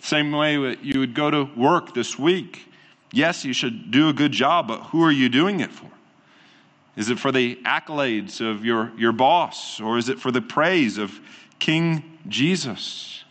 Same 0.00 0.32
way 0.32 0.76
you 0.82 0.98
would 0.98 1.14
go 1.14 1.30
to 1.30 1.44
work 1.56 1.94
this 1.94 2.18
week. 2.18 2.66
Yes, 3.12 3.44
you 3.44 3.52
should 3.52 3.92
do 3.92 4.08
a 4.08 4.12
good 4.12 4.32
job, 4.32 4.66
but 4.66 4.80
who 4.84 5.04
are 5.04 5.12
you 5.12 5.28
doing 5.28 5.60
it 5.60 5.70
for? 5.70 5.88
Is 6.98 7.10
it 7.10 7.20
for 7.20 7.30
the 7.30 7.54
accolades 7.64 8.40
of 8.40 8.64
your, 8.64 8.90
your 8.98 9.12
boss, 9.12 9.80
or 9.80 9.98
is 9.98 10.08
it 10.08 10.18
for 10.18 10.32
the 10.32 10.42
praise 10.42 10.98
of 10.98 11.20
King 11.60 12.18
Jesus? 12.26 13.22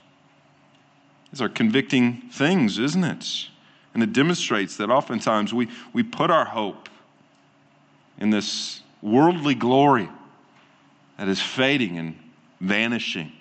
These 1.34 1.42
are 1.42 1.50
convicting 1.50 2.22
things, 2.32 2.80
isn't 2.80 3.04
it? 3.04 3.50
And 3.94 4.02
it 4.02 4.14
demonstrates 4.14 4.78
that 4.78 4.90
oftentimes 4.90 5.54
we, 5.54 5.68
we 5.92 6.02
put 6.02 6.32
our 6.32 6.46
hope 6.46 6.88
in 8.18 8.30
this 8.30 8.82
worldly 9.02 9.54
glory 9.54 10.08
that 11.18 11.28
is 11.28 11.42
fading 11.42 11.98
and 11.98 12.18
vanishing. 12.62 13.34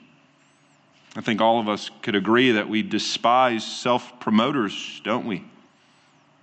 I 1.15 1.21
think 1.21 1.41
all 1.41 1.61
of 1.61 1.69
us 1.69 1.89
could 2.03 2.17
agree 2.17 2.51
that 2.51 2.69
we 2.69 2.83
despise 2.83 3.65
self 3.65 4.19
promoters, 4.19 5.01
don't 5.05 5.25
we? 5.25 5.45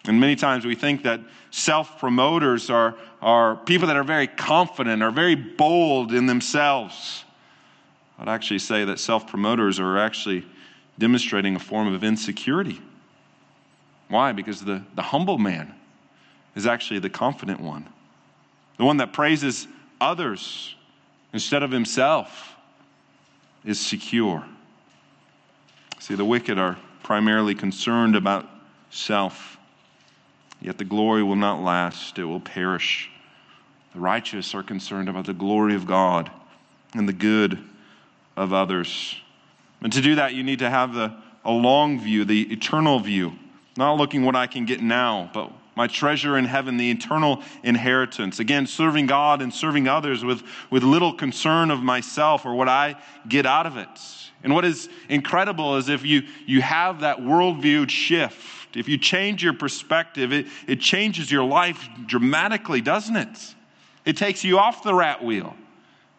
And 0.06 0.20
many 0.20 0.36
times 0.36 0.66
we 0.66 0.76
think 0.76 1.04
that 1.04 1.22
self 1.52 2.00
promoters 2.00 2.70
are, 2.70 2.96
are 3.22 3.56
people 3.56 3.88
that 3.88 3.96
are 3.96 4.04
very 4.04 4.28
confident, 4.28 5.02
are 5.02 5.12
very 5.12 5.36
bold 5.36 6.14
in 6.14 6.26
themselves. 6.26 7.24
I'd 8.20 8.30
actually 8.30 8.60
say 8.60 8.86
that 8.86 9.00
self 9.00 9.28
promoters 9.28 9.80
are 9.80 9.98
actually 9.98 10.46
demonstrating 11.00 11.56
a 11.56 11.60
form 11.60 11.94
of 11.94 12.04
insecurity. 12.04 12.82
Why? 14.10 14.32
Because 14.32 14.62
the, 14.62 14.84
the 14.96 15.02
humble 15.02 15.38
man 15.38 15.74
is 16.56 16.68
actually 16.68 17.00
the 17.00 17.10
confident 17.10 17.60
one, 17.60 17.88
the 18.78 18.86
one 18.86 18.98
that 18.98 19.14
praises 19.14 19.68
others 20.00 20.76
instead 21.32 21.64
of 21.64 21.72
himself 21.72 22.56
is 23.66 23.80
secure. 23.80 24.44
See, 26.00 26.16
the 26.16 26.26
wicked 26.26 26.60
are 26.60 26.78
primarily 27.02 27.56
concerned 27.56 28.16
about 28.16 28.48
self, 28.92 29.58
yet 30.64 30.78
the 30.78 30.86
glory 30.86 31.22
will 31.22 31.36
not 31.36 31.62
last, 31.62 32.18
it 32.18 32.26
will 32.26 32.40
perish. 32.40 33.10
The 33.94 34.00
righteous 34.00 34.56
are 34.56 34.64
concerned 34.64 35.10
about 35.10 35.26
the 35.26 35.34
glory 35.34 35.76
of 35.76 35.86
God 35.86 36.32
and 36.96 37.08
the 37.08 37.14
good 37.14 37.60
of 38.36 38.54
others. 38.54 39.16
And 39.82 39.92
to 39.94 40.02
do 40.02 40.16
that, 40.16 40.34
you 40.34 40.44
need 40.44 40.60
to 40.60 40.70
have 40.70 40.94
the, 40.94 41.14
a 41.46 41.52
long 41.52 42.00
view, 42.00 42.26
the 42.26 42.52
eternal 42.52 43.00
view, 43.00 43.34
not 43.78 43.98
looking 43.98 44.24
what 44.24 44.36
I 44.36 44.48
can 44.48 44.66
get 44.66 44.82
now, 44.82 45.30
but 45.34 45.52
my 45.76 45.88
treasure 45.88 46.38
in 46.38 46.46
heaven, 46.46 46.78
the 46.78 46.90
eternal 46.90 47.44
inheritance. 47.64 48.40
Again, 48.40 48.68
serving 48.68 49.08
God 49.08 49.42
and 49.42 49.54
serving 49.54 49.88
others 49.88 50.24
with, 50.24 50.44
with 50.70 50.84
little 50.84 51.14
concern 51.14 51.72
of 51.72 51.82
myself 51.82 52.46
or 52.46 52.56
what 52.56 52.70
I 52.70 52.96
get 53.28 53.46
out 53.46 53.66
of 53.66 53.78
it. 53.78 53.90
And 54.44 54.54
what 54.54 54.66
is 54.66 54.90
incredible 55.10 55.78
is 55.78 55.90
if 55.90 56.06
you, 56.06 56.24
you 56.46 56.62
have 56.62 57.00
that 57.00 57.20
worldview 57.20 57.90
shift, 57.90 58.63
if 58.76 58.88
you 58.88 58.98
change 58.98 59.44
your 59.44 59.54
perspective, 59.54 60.34
it, 60.34 60.48
it 60.68 60.80
changes 60.80 61.32
your 61.32 61.44
life 61.44 61.88
dramatically, 62.06 62.82
doesn't 62.82 63.16
it? 63.16 63.56
It 64.06 64.18
takes 64.18 64.44
you 64.44 64.60
off 64.60 64.84
the 64.84 64.94
rat 64.94 65.24
wheel. 65.24 65.56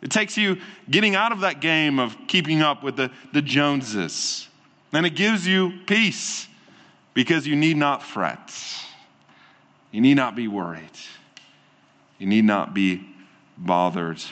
It 0.01 0.11
takes 0.11 0.37
you 0.37 0.59
getting 0.91 1.15
out 1.15 1.33
of 1.33 1.41
that 1.41 1.61
game 1.61 1.99
of 1.99 2.17
keeping 2.29 2.63
up 2.63 2.83
with 2.83 2.97
the, 2.97 3.11
the 3.33 3.43
Joneses. 3.43 4.49
And 4.93 5.07
it 5.07 5.17
gives 5.17 5.47
you 5.47 5.81
peace 5.87 6.47
because 7.15 7.47
you 7.47 7.57
need 7.57 7.77
not 7.77 8.03
fret. 8.03 8.53
You 9.91 10.01
need 10.01 10.15
not 10.15 10.37
be 10.37 10.49
worried. 10.49 10.91
You 12.19 12.27
need 12.27 12.45
not 12.45 12.75
be 12.75 13.07
bothered. 13.57 14.23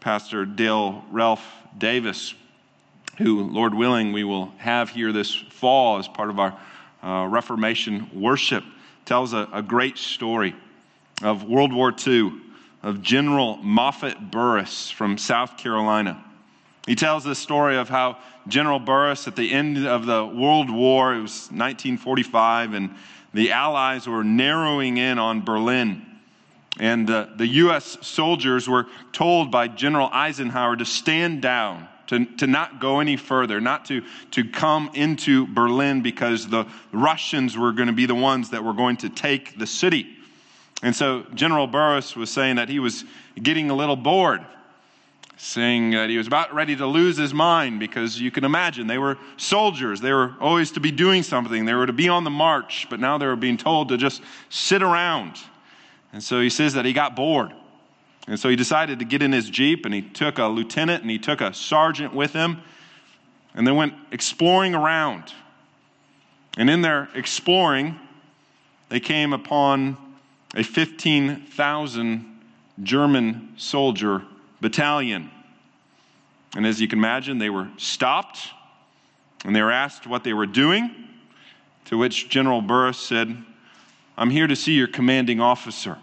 Pastor 0.00 0.44
Dale 0.44 1.04
Ralph 1.10 1.44
Davis, 1.76 2.34
who, 3.18 3.42
Lord 3.42 3.74
willing, 3.74 4.12
we 4.12 4.24
will 4.24 4.52
have 4.58 4.90
here 4.90 5.12
this 5.12 5.34
fall 5.34 5.98
as 5.98 6.08
part 6.08 6.30
of 6.30 6.38
our 6.38 6.58
uh, 7.02 7.26
Reformation 7.26 8.10
worship, 8.14 8.64
tells 9.04 9.32
a, 9.32 9.48
a 9.52 9.62
great 9.62 9.98
story 9.98 10.54
of 11.22 11.44
World 11.44 11.72
War 11.72 11.94
II, 12.06 12.32
of 12.82 13.02
General 13.02 13.56
Moffatt 13.58 14.30
Burriss 14.30 14.92
from 14.92 15.18
South 15.18 15.56
Carolina. 15.56 16.22
He 16.86 16.94
tells 16.94 17.24
this 17.24 17.38
story 17.38 17.76
of 17.76 17.88
how 17.88 18.18
General 18.48 18.78
Burriss, 18.78 19.26
at 19.26 19.34
the 19.34 19.50
end 19.52 19.86
of 19.86 20.06
the 20.06 20.24
World 20.24 20.70
War, 20.70 21.14
it 21.14 21.20
was 21.20 21.48
1945, 21.50 22.74
and 22.74 22.94
the 23.34 23.50
Allies 23.50 24.06
were 24.06 24.22
narrowing 24.22 24.98
in 24.98 25.18
on 25.18 25.42
Berlin. 25.42 26.06
And 26.78 27.10
uh, 27.10 27.26
the 27.36 27.46
U.S. 27.46 27.98
soldiers 28.02 28.68
were 28.68 28.86
told 29.12 29.50
by 29.50 29.66
General 29.68 30.08
Eisenhower 30.12 30.76
to 30.76 30.84
stand 30.84 31.42
down, 31.42 31.88
to, 32.08 32.24
to 32.36 32.46
not 32.46 32.80
go 32.80 33.00
any 33.00 33.16
further, 33.16 33.60
not 33.60 33.84
to, 33.86 34.02
to 34.32 34.44
come 34.44 34.90
into 34.94 35.46
Berlin 35.46 36.02
because 36.02 36.48
the 36.48 36.66
Russians 36.92 37.56
were 37.56 37.72
going 37.72 37.88
to 37.88 37.92
be 37.92 38.06
the 38.06 38.14
ones 38.14 38.50
that 38.50 38.64
were 38.64 38.72
going 38.72 38.96
to 38.98 39.08
take 39.08 39.58
the 39.58 39.66
city. 39.66 40.06
And 40.82 40.94
so 40.94 41.24
General 41.34 41.66
Burriss 41.66 42.16
was 42.16 42.30
saying 42.30 42.56
that 42.56 42.68
he 42.68 42.78
was 42.78 43.04
getting 43.42 43.70
a 43.70 43.74
little 43.74 43.96
bored, 43.96 44.44
saying 45.36 45.92
that 45.92 46.10
he 46.10 46.18
was 46.18 46.26
about 46.26 46.54
ready 46.54 46.76
to 46.76 46.86
lose 46.86 47.16
his 47.16 47.32
mind 47.34 47.80
because 47.80 48.20
you 48.20 48.30
can 48.30 48.44
imagine 48.44 48.86
they 48.86 48.98
were 48.98 49.18
soldiers. 49.36 50.00
They 50.00 50.12
were 50.12 50.34
always 50.40 50.72
to 50.72 50.80
be 50.80 50.90
doing 50.90 51.22
something, 51.22 51.64
they 51.64 51.74
were 51.74 51.86
to 51.86 51.92
be 51.92 52.08
on 52.08 52.24
the 52.24 52.30
march, 52.30 52.86
but 52.90 53.00
now 53.00 53.18
they 53.18 53.26
were 53.26 53.36
being 53.36 53.56
told 53.56 53.88
to 53.88 53.96
just 53.96 54.22
sit 54.48 54.82
around 54.82 55.38
and 56.16 56.24
so 56.24 56.40
he 56.40 56.48
says 56.48 56.72
that 56.72 56.86
he 56.86 56.94
got 56.94 57.14
bored. 57.14 57.52
And 58.26 58.38
so 58.38 58.48
he 58.48 58.56
decided 58.56 58.98
to 58.98 59.04
get 59.04 59.22
in 59.22 59.32
his 59.32 59.48
Jeep 59.48 59.84
and 59.84 59.94
he 59.94 60.02
took 60.02 60.38
a 60.38 60.46
lieutenant 60.46 61.02
and 61.02 61.10
he 61.10 61.18
took 61.18 61.40
a 61.40 61.54
sergeant 61.54 62.14
with 62.14 62.32
him 62.32 62.60
and 63.54 63.66
they 63.66 63.72
went 63.72 63.94
exploring 64.10 64.74
around. 64.74 65.32
And 66.56 66.68
in 66.68 66.82
their 66.82 67.08
exploring, 67.14 67.98
they 68.88 69.00
came 69.00 69.32
upon 69.32 69.96
a 70.54 70.62
15,000 70.62 72.40
German 72.82 73.52
soldier 73.56 74.22
battalion. 74.60 75.30
And 76.54 76.66
as 76.66 76.80
you 76.80 76.88
can 76.88 76.98
imagine, 76.98 77.38
they 77.38 77.50
were 77.50 77.68
stopped 77.76 78.38
and 79.44 79.54
they 79.54 79.62
were 79.62 79.72
asked 79.72 80.06
what 80.06 80.24
they 80.24 80.32
were 80.32 80.46
doing, 80.46 80.90
to 81.86 81.98
which 81.98 82.28
General 82.28 82.62
Burriss 82.62 82.96
said, 82.96 83.36
I'm 84.16 84.30
here 84.30 84.46
to 84.46 84.56
see 84.56 84.72
your 84.72 84.88
commanding 84.88 85.40
officer. 85.40 85.98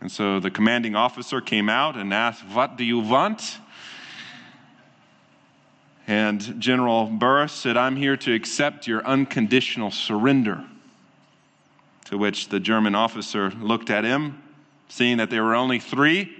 And 0.00 0.10
so 0.10 0.40
the 0.40 0.50
commanding 0.50 0.94
officer 0.94 1.40
came 1.40 1.68
out 1.68 1.96
and 1.96 2.12
asked, 2.14 2.42
What 2.52 2.76
do 2.76 2.84
you 2.84 3.00
want? 3.00 3.58
And 6.06 6.60
General 6.60 7.06
Burriss 7.06 7.50
said, 7.50 7.76
I'm 7.76 7.94
here 7.94 8.16
to 8.16 8.34
accept 8.34 8.86
your 8.86 9.04
unconditional 9.06 9.90
surrender. 9.90 10.64
To 12.06 12.18
which 12.18 12.48
the 12.48 12.58
German 12.58 12.96
officer 12.96 13.50
looked 13.50 13.90
at 13.90 14.02
him, 14.02 14.42
seeing 14.88 15.18
that 15.18 15.30
there 15.30 15.44
were 15.44 15.54
only 15.54 15.78
three 15.78 16.34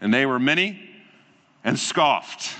and 0.00 0.12
they 0.12 0.26
were 0.26 0.38
many, 0.38 0.80
and 1.64 1.78
scoffed. 1.78 2.54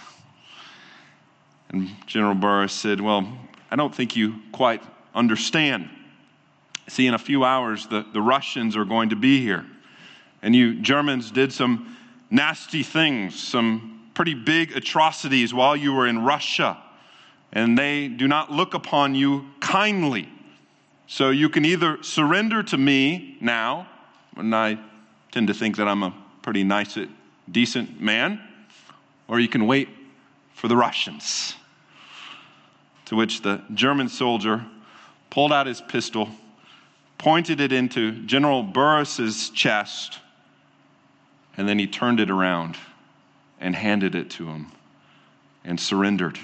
And 1.69 1.91
General 2.07 2.35
Burriss 2.35 2.71
said, 2.71 3.01
Well, 3.01 3.31
I 3.71 3.77
don't 3.77 3.95
think 3.95 4.17
you 4.17 4.37
quite 4.53 4.83
understand. 5.15 5.91
See, 6.89 7.07
in 7.07 7.15
a 7.15 7.19
few 7.19 7.45
hours, 7.45 7.87
the, 7.89 8.07
the 8.13 8.23
Russians 8.23 8.77
are 8.77 8.85
going 8.85 9.11
to 9.11 9.17
be 9.17 9.41
here. 9.41 9.67
And 10.47 10.55
you 10.55 10.77
Germans 10.77 11.33
did 11.33 11.53
some 11.53 11.97
nasty 12.31 12.85
things, 12.85 13.35
some 13.37 14.09
pretty 14.15 14.35
big 14.35 14.77
atrocities 14.77 15.53
while 15.53 15.77
you 15.77 15.93
were 15.93 16.07
in 16.07 16.21
Russia. 16.21 16.79
And 17.53 17.77
they 17.77 18.07
do 18.07 18.29
not 18.29 18.53
look 18.53 18.73
upon 18.73 19.17
you 19.17 19.47
kindly. 19.59 20.29
So 21.09 21.31
you 21.31 21.49
can 21.49 21.65
either 21.65 22.01
surrender 22.05 22.63
to 22.63 22.79
me 22.79 23.39
now, 23.41 23.89
and 24.37 24.55
I 24.55 24.79
tend 25.33 25.49
to 25.49 25.55
think 25.55 25.79
that 25.79 25.89
I'm 25.89 26.05
a 26.05 26.15
pretty 26.43 26.63
nice, 26.63 26.97
decent 27.51 28.01
man, 28.01 28.41
or 29.27 29.41
you 29.41 29.49
can 29.49 29.67
wait 29.67 29.89
for 30.55 30.69
the 30.69 30.77
Russians. 30.77 31.55
To 33.07 33.17
which 33.17 33.43
the 33.43 33.63
German 33.75 34.09
soldier 34.09 34.65
pulled 35.29 35.53
out 35.53 35.67
his 35.67 35.81
pistol, 35.81 36.29
pointed 37.19 37.61
it 37.61 37.73
into 37.73 38.25
General 38.27 38.63
Burriss's 38.63 39.51
chest, 39.51 40.21
and 41.57 41.69
then 41.69 41.79
he 41.79 41.87
turned 41.87 42.21
it 42.21 42.31
around 42.31 42.77
and 43.61 43.75
handed 43.75 44.15
it 44.15 44.31
to 44.31 44.47
him 44.47 44.71
and 45.65 45.81
surrendered. 45.81 46.39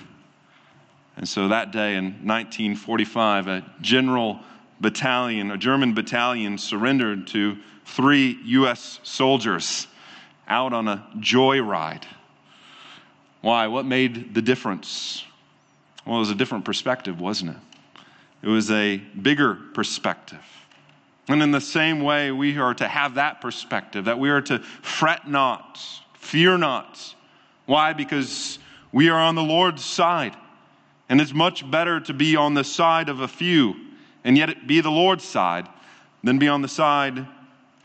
And 1.17 1.29
so 1.29 1.49
that 1.49 1.73
day 1.73 1.97
in 1.97 2.05
1945, 2.27 3.47
a 3.47 3.65
general 3.81 4.41
battalion, 4.81 5.51
a 5.51 5.59
German 5.59 5.95
battalion, 5.95 6.59
surrendered 6.59 7.27
to 7.29 7.59
three 7.85 8.39
U.S. 8.45 8.99
soldiers 9.03 9.87
out 10.49 10.73
on 10.73 10.89
a 10.89 11.07
joyride. 11.19 12.05
Why? 13.43 13.67
What 13.67 13.85
made 13.85 14.35
the 14.35 14.43
difference? 14.43 15.25
Well, 16.07 16.17
it 16.17 16.21
was 16.21 16.31
a 16.31 16.35
different 16.35 16.65
perspective, 16.65 17.21
wasn't 17.21 17.53
it? 17.53 17.57
It 18.43 18.49
was 18.49 18.71
a 18.71 18.97
bigger 18.97 19.55
perspective. 19.55 20.41
And 21.29 21.43
in 21.43 21.51
the 21.51 21.61
same 21.61 22.03
way, 22.03 22.33
we 22.33 22.59
are 22.59 22.75
to 22.75 22.89
have 22.89 23.15
that 23.15 23.41
perspective 23.41 24.07
that 24.07 24.19
we 24.19 24.31
are 24.31 24.41
to 24.43 24.59
fret 24.59 25.29
not, 25.29 25.79
fear 26.15 26.59
not. 26.59 27.15
Why? 27.67 27.93
Because 27.93 28.59
we 28.91 29.09
are 29.09 29.21
on 29.21 29.35
the 29.35 29.43
Lord's 29.43 29.85
side. 29.85 30.37
And 31.09 31.21
it's 31.21 31.33
much 31.33 31.71
better 31.71 32.01
to 32.01 32.13
be 32.13 32.37
on 32.37 32.55
the 32.55 32.65
side 32.65 33.09
of 33.09 33.21
a 33.21 33.29
few 33.29 33.75
and 34.25 34.37
yet 34.37 34.51
it 34.51 34.67
be 34.67 34.81
the 34.81 34.91
Lord's 34.91 35.25
side 35.25 35.69
than 36.23 36.39
be 36.39 36.49
on 36.49 36.63
the 36.63 36.69
side 36.69 37.27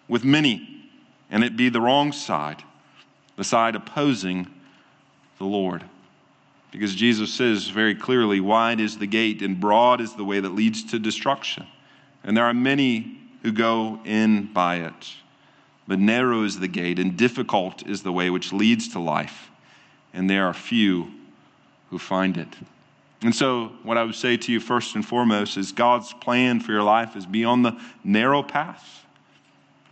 with 0.08 0.24
many 0.24 0.86
and 1.30 1.44
it 1.44 1.58
be 1.58 1.70
the 1.70 1.82
wrong 1.82 2.12
side, 2.12 2.64
the 3.36 3.44
side 3.44 3.76
opposing 3.76 4.48
the 5.40 5.46
Lord. 5.46 5.84
Because 6.72 6.94
Jesus 6.94 7.34
says 7.34 7.70
very 7.70 7.96
clearly, 7.96 8.40
wide 8.40 8.80
is 8.80 8.98
the 8.98 9.08
gate 9.08 9.42
and 9.42 9.60
broad 9.60 10.00
is 10.00 10.16
the 10.16 10.24
way 10.24 10.40
that 10.40 10.50
leads 10.50 10.84
to 10.86 11.00
destruction. 11.00 11.66
And 12.24 12.36
there 12.36 12.46
are 12.46 12.54
many 12.54 13.20
who 13.48 13.54
go 13.54 13.98
in 14.04 14.44
by 14.52 14.76
it. 14.76 15.14
But 15.88 16.00
narrow 16.00 16.44
is 16.44 16.60
the 16.60 16.68
gate 16.68 17.00
and 17.00 17.16
difficult 17.16 17.88
is 17.88 18.04
the 18.04 18.12
way 18.12 18.30
which 18.30 18.52
leads 18.52 18.90
to 18.90 19.00
life. 19.00 19.50
And 20.14 20.30
there 20.30 20.46
are 20.48 20.54
few 20.54 21.08
who 21.90 21.98
find 21.98 22.36
it. 22.36 22.50
And 23.22 23.34
so, 23.34 23.72
what 23.84 23.98
I 23.98 24.04
would 24.04 24.16
say 24.16 24.36
to 24.36 24.52
you 24.52 24.60
first 24.60 24.96
and 24.96 25.06
foremost 25.06 25.56
is 25.56 25.72
God's 25.72 26.12
plan 26.12 26.60
for 26.60 26.74
your 26.74 26.84
life 26.84 27.16
is 27.16 27.26
be 27.26 27.46
on 27.46 27.62
the 27.62 27.80
narrow 28.04 28.44
path, 28.44 29.06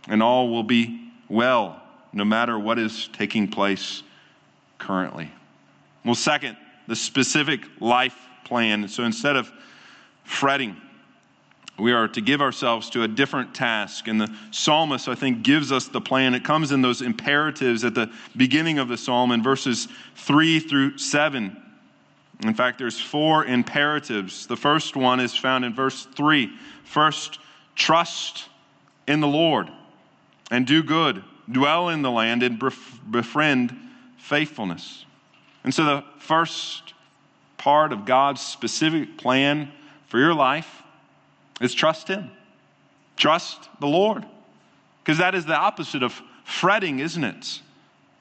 and 0.06 0.22
all 0.22 0.50
will 0.50 0.62
be 0.62 1.10
well, 1.30 1.80
no 2.12 2.26
matter 2.26 2.58
what 2.58 2.78
is 2.78 3.08
taking 3.14 3.48
place 3.48 4.02
currently. 4.76 5.32
Well, 6.04 6.14
second, 6.14 6.58
the 6.88 6.94
specific 6.94 7.62
life 7.80 8.18
plan. 8.44 8.86
So 8.86 9.04
instead 9.04 9.34
of 9.34 9.50
fretting, 10.24 10.76
we 11.78 11.92
are 11.92 12.08
to 12.08 12.20
give 12.20 12.40
ourselves 12.40 12.88
to 12.90 13.02
a 13.02 13.08
different 13.08 13.54
task. 13.54 14.08
And 14.08 14.20
the 14.20 14.34
psalmist, 14.50 15.08
I 15.08 15.14
think, 15.14 15.42
gives 15.42 15.72
us 15.72 15.88
the 15.88 16.00
plan. 16.00 16.34
It 16.34 16.42
comes 16.42 16.72
in 16.72 16.80
those 16.80 17.02
imperatives 17.02 17.84
at 17.84 17.94
the 17.94 18.10
beginning 18.36 18.78
of 18.78 18.88
the 18.88 18.96
psalm 18.96 19.30
in 19.32 19.42
verses 19.42 19.88
3 20.16 20.60
through 20.60 20.96
7. 20.96 21.56
In 22.42 22.54
fact, 22.54 22.78
there's 22.78 23.00
four 23.00 23.44
imperatives. 23.44 24.46
The 24.46 24.56
first 24.56 24.96
one 24.96 25.20
is 25.20 25.34
found 25.34 25.64
in 25.64 25.74
verse 25.74 26.06
3. 26.14 26.50
First, 26.84 27.38
trust 27.74 28.48
in 29.06 29.20
the 29.20 29.28
Lord 29.28 29.70
and 30.50 30.66
do 30.66 30.82
good, 30.82 31.22
dwell 31.50 31.90
in 31.90 32.02
the 32.02 32.10
land 32.10 32.42
and 32.42 32.58
befriend 32.58 33.76
faithfulness. 34.18 35.04
And 35.62 35.74
so, 35.74 35.84
the 35.84 36.04
first 36.18 36.94
part 37.58 37.92
of 37.92 38.04
God's 38.04 38.40
specific 38.40 39.18
plan 39.18 39.72
for 40.06 40.18
your 40.18 40.34
life 40.34 40.82
is 41.60 41.74
trust 41.74 42.08
Him. 42.08 42.30
Trust 43.16 43.68
the 43.80 43.86
Lord. 43.86 44.24
Because 45.02 45.18
that 45.18 45.34
is 45.34 45.46
the 45.46 45.56
opposite 45.56 46.02
of 46.02 46.20
fretting, 46.44 46.98
isn't 46.98 47.24
it? 47.24 47.60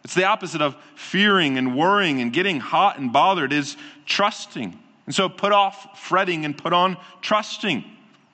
It's 0.03 0.13
the 0.13 0.25
opposite 0.25 0.61
of 0.61 0.75
fearing 0.95 1.57
and 1.57 1.75
worrying 1.75 2.21
and 2.21 2.31
getting 2.31 2.59
hot 2.59 2.99
and 2.99 3.11
bothered 3.11 3.51
is 3.51 3.75
trusting. 4.05 4.79
And 5.05 5.15
so 5.15 5.27
put 5.29 5.51
off 5.51 5.99
fretting 5.99 6.45
and 6.45 6.57
put 6.57 6.73
on 6.73 6.97
trusting. 7.21 7.83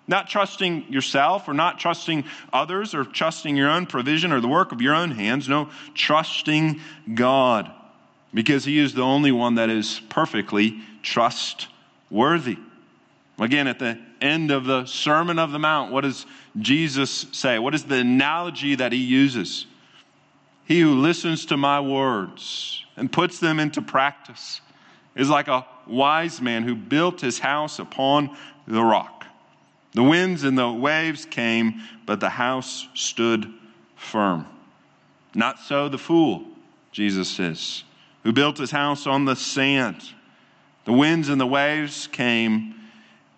Not 0.07 0.27
trusting 0.27 0.91
yourself 0.91 1.47
or 1.47 1.53
not 1.53 1.79
trusting 1.79 2.25
others 2.51 2.93
or 2.93 3.05
trusting 3.05 3.55
your 3.55 3.69
own 3.69 3.85
provision 3.85 4.33
or 4.33 4.41
the 4.41 4.47
work 4.47 4.73
of 4.73 4.81
your 4.81 4.93
own 4.93 5.11
hands. 5.11 5.47
No, 5.47 5.69
trusting 5.93 6.81
God 7.13 7.71
because 8.33 8.65
He 8.65 8.79
is 8.79 8.93
the 8.93 9.01
only 9.01 9.31
one 9.31 9.55
that 9.55 9.69
is 9.69 10.01
perfectly 10.09 10.79
trustworthy. 11.01 12.57
Again, 13.41 13.67
at 13.67 13.79
the 13.79 13.97
end 14.21 14.51
of 14.51 14.65
the 14.65 14.85
Sermon 14.85 15.39
of 15.39 15.51
the 15.51 15.57
Mount, 15.59 15.91
what 15.91 16.01
does 16.01 16.27
Jesus 16.59 17.25
say? 17.31 17.57
What 17.57 17.73
is 17.73 17.83
the 17.83 17.95
analogy 17.95 18.75
that 18.75 18.91
He 18.91 18.99
uses? 18.99 19.65
He 20.65 20.79
who 20.79 20.93
listens 20.99 21.47
to 21.47 21.57
my 21.57 21.81
words 21.81 22.85
and 22.95 23.11
puts 23.11 23.39
them 23.39 23.59
into 23.59 23.81
practice 23.81 24.61
is 25.15 25.29
like 25.29 25.47
a 25.47 25.65
wise 25.87 26.39
man 26.39 26.63
who 26.63 26.75
built 26.75 27.19
his 27.19 27.39
house 27.39 27.79
upon 27.79 28.37
the 28.67 28.83
rock. 28.83 29.25
The 29.93 30.03
winds 30.03 30.43
and 30.43 30.57
the 30.57 30.71
waves 30.71 31.25
came, 31.25 31.81
but 32.05 32.19
the 32.19 32.29
house 32.29 32.87
stood 32.93 33.51
firm. 33.95 34.45
Not 35.33 35.59
so 35.59 35.89
the 35.89 35.97
fool, 35.97 36.45
Jesus 36.91 37.27
says, 37.27 37.83
who 38.23 38.31
built 38.31 38.57
his 38.57 38.71
house 38.71 39.07
on 39.07 39.25
the 39.25 39.35
sand. 39.35 40.01
The 40.85 40.93
winds 40.93 41.27
and 41.27 41.41
the 41.41 41.47
waves 41.47 42.07
came, 42.07 42.75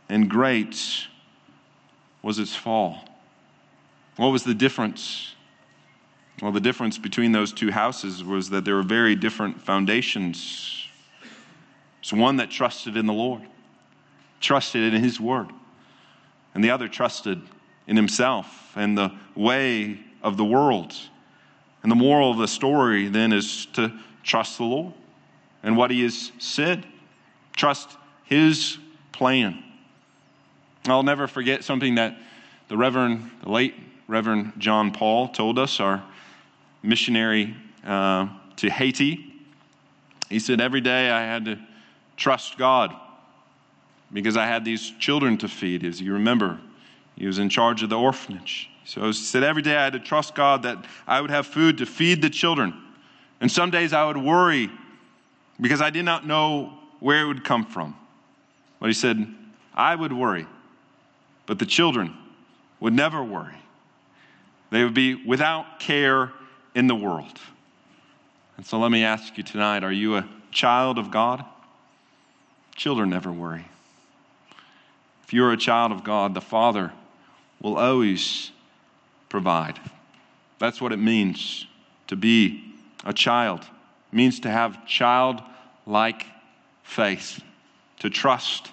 and 0.09 0.29
great 0.29 1.07
was 2.21 2.39
its 2.39 2.55
fall. 2.55 3.05
What 4.17 4.29
was 4.29 4.43
the 4.43 4.53
difference? 4.53 5.33
Well, 6.41 6.51
the 6.51 6.59
difference 6.59 6.97
between 6.97 7.31
those 7.31 7.53
two 7.53 7.71
houses 7.71 8.23
was 8.23 8.49
that 8.49 8.65
there 8.65 8.75
were 8.75 8.83
very 8.83 9.15
different 9.15 9.61
foundations. 9.61 10.87
It's 12.01 12.13
one 12.13 12.37
that 12.37 12.49
trusted 12.49 12.97
in 12.97 13.05
the 13.05 13.13
Lord, 13.13 13.41
trusted 14.39 14.93
in 14.93 15.03
His 15.03 15.19
word, 15.19 15.49
and 16.53 16.63
the 16.63 16.69
other 16.69 16.87
trusted 16.87 17.41
in 17.87 17.95
himself 17.95 18.71
and 18.75 18.97
the 18.97 19.11
way 19.35 19.99
of 20.21 20.37
the 20.37 20.45
world. 20.45 20.93
And 21.81 21.91
the 21.91 21.95
moral 21.95 22.31
of 22.31 22.37
the 22.37 22.47
story 22.47 23.07
then 23.07 23.33
is 23.33 23.65
to 23.73 23.91
trust 24.23 24.57
the 24.57 24.63
Lord 24.63 24.93
and 25.63 25.75
what 25.75 25.91
He 25.91 26.03
has 26.03 26.31
said, 26.39 26.85
trust 27.55 27.89
His 28.23 28.77
plan. 29.11 29.63
I'll 30.85 31.03
never 31.03 31.27
forget 31.27 31.63
something 31.63 31.95
that 31.95 32.17
the 32.67 32.77
Reverend, 32.77 33.29
the 33.43 33.49
late 33.49 33.75
Reverend 34.07 34.53
John 34.57 34.91
Paul 34.91 35.29
told 35.29 35.57
us, 35.57 35.79
our 35.79 36.03
missionary 36.81 37.55
uh, 37.85 38.27
to 38.57 38.69
Haiti. 38.69 39.33
He 40.29 40.39
said, 40.39 40.59
Every 40.59 40.81
day 40.81 41.09
I 41.09 41.21
had 41.21 41.45
to 41.45 41.59
trust 42.17 42.57
God 42.57 42.95
because 44.11 44.37
I 44.37 44.45
had 44.45 44.65
these 44.65 44.91
children 44.99 45.37
to 45.39 45.47
feed. 45.47 45.83
As 45.83 46.01
you 46.01 46.13
remember, 46.13 46.59
he 47.15 47.25
was 47.25 47.39
in 47.39 47.49
charge 47.49 47.83
of 47.83 47.89
the 47.89 47.97
orphanage. 47.97 48.69
So 48.85 49.05
he 49.07 49.13
said, 49.13 49.43
Every 49.43 49.61
day 49.61 49.75
I 49.75 49.83
had 49.85 49.93
to 49.93 49.99
trust 49.99 50.35
God 50.35 50.63
that 50.63 50.85
I 51.07 51.21
would 51.21 51.29
have 51.29 51.47
food 51.47 51.77
to 51.77 51.85
feed 51.85 52.21
the 52.21 52.29
children. 52.29 52.73
And 53.39 53.51
some 53.51 53.71
days 53.71 53.93
I 53.93 54.05
would 54.05 54.17
worry 54.17 54.69
because 55.59 55.81
I 55.81 55.89
did 55.89 56.05
not 56.05 56.25
know 56.25 56.73
where 56.99 57.21
it 57.21 57.27
would 57.27 57.43
come 57.43 57.65
from. 57.65 57.95
But 58.79 58.87
he 58.87 58.93
said, 58.93 59.25
I 59.73 59.95
would 59.95 60.13
worry, 60.13 60.45
but 61.45 61.59
the 61.59 61.65
children 61.65 62.15
would 62.79 62.93
never 62.93 63.23
worry. 63.23 63.55
They 64.69 64.83
would 64.83 64.93
be 64.93 65.15
without 65.15 65.79
care 65.79 66.31
in 66.75 66.87
the 66.87 66.95
world. 66.95 67.39
And 68.57 68.65
so 68.65 68.79
let 68.79 68.91
me 68.91 69.03
ask 69.03 69.37
you 69.37 69.43
tonight 69.43 69.83
are 69.83 69.91
you 69.91 70.17
a 70.17 70.27
child 70.51 70.97
of 70.97 71.11
God? 71.11 71.43
Children 72.75 73.09
never 73.09 73.31
worry. 73.31 73.65
If 75.23 75.33
you're 75.33 75.51
a 75.51 75.57
child 75.57 75.91
of 75.91 76.03
God, 76.03 76.33
the 76.33 76.41
Father 76.41 76.91
will 77.61 77.77
always 77.77 78.51
provide. 79.29 79.79
That's 80.59 80.81
what 80.81 80.91
it 80.91 80.97
means 80.97 81.67
to 82.07 82.15
be 82.15 82.73
a 83.05 83.13
child. 83.13 83.61
It 83.61 84.15
means 84.15 84.39
to 84.41 84.49
have 84.49 84.85
childlike 84.85 86.25
faith. 86.83 87.41
to 87.99 88.09
trust 88.09 88.69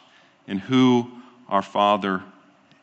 in 0.49 0.59
who 0.59 1.09
our 1.49 1.63
Father 1.63 2.21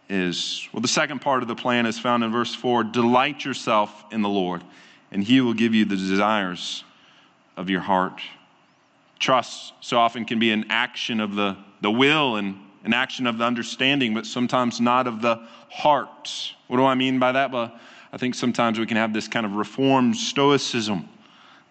is. 0.09 0.67
Well, 0.71 0.81
the 0.81 0.87
second 0.87 1.19
part 1.19 1.41
of 1.41 1.47
the 1.47 1.55
plan 1.55 1.85
is 1.85 1.99
found 1.99 2.23
in 2.23 2.31
verse 2.31 2.53
4 2.53 2.83
Delight 2.85 3.43
yourself 3.45 4.05
in 4.11 4.21
the 4.21 4.29
Lord, 4.29 4.63
and 5.11 5.23
he 5.23 5.41
will 5.41 5.53
give 5.53 5.73
you 5.73 5.85
the 5.85 5.95
desires 5.95 6.83
of 7.55 7.69
your 7.69 7.81
heart. 7.81 8.21
Trust 9.19 9.73
so 9.81 9.97
often 9.97 10.25
can 10.25 10.39
be 10.39 10.51
an 10.51 10.65
action 10.69 11.19
of 11.19 11.35
the, 11.35 11.57
the 11.81 11.91
will 11.91 12.35
and 12.35 12.57
an 12.83 12.93
action 12.93 13.27
of 13.27 13.37
the 13.37 13.43
understanding, 13.43 14.13
but 14.13 14.25
sometimes 14.25 14.79
not 14.79 15.07
of 15.07 15.21
the 15.21 15.35
heart. 15.69 16.53
What 16.67 16.77
do 16.77 16.85
I 16.85 16.95
mean 16.95 17.19
by 17.19 17.31
that? 17.33 17.51
Well, 17.51 17.73
I 18.13 18.17
think 18.17 18.35
sometimes 18.35 18.79
we 18.79 18.85
can 18.85 18.97
have 18.97 19.13
this 19.13 19.27
kind 19.27 19.45
of 19.45 19.53
reformed 19.53 20.15
stoicism. 20.15 21.09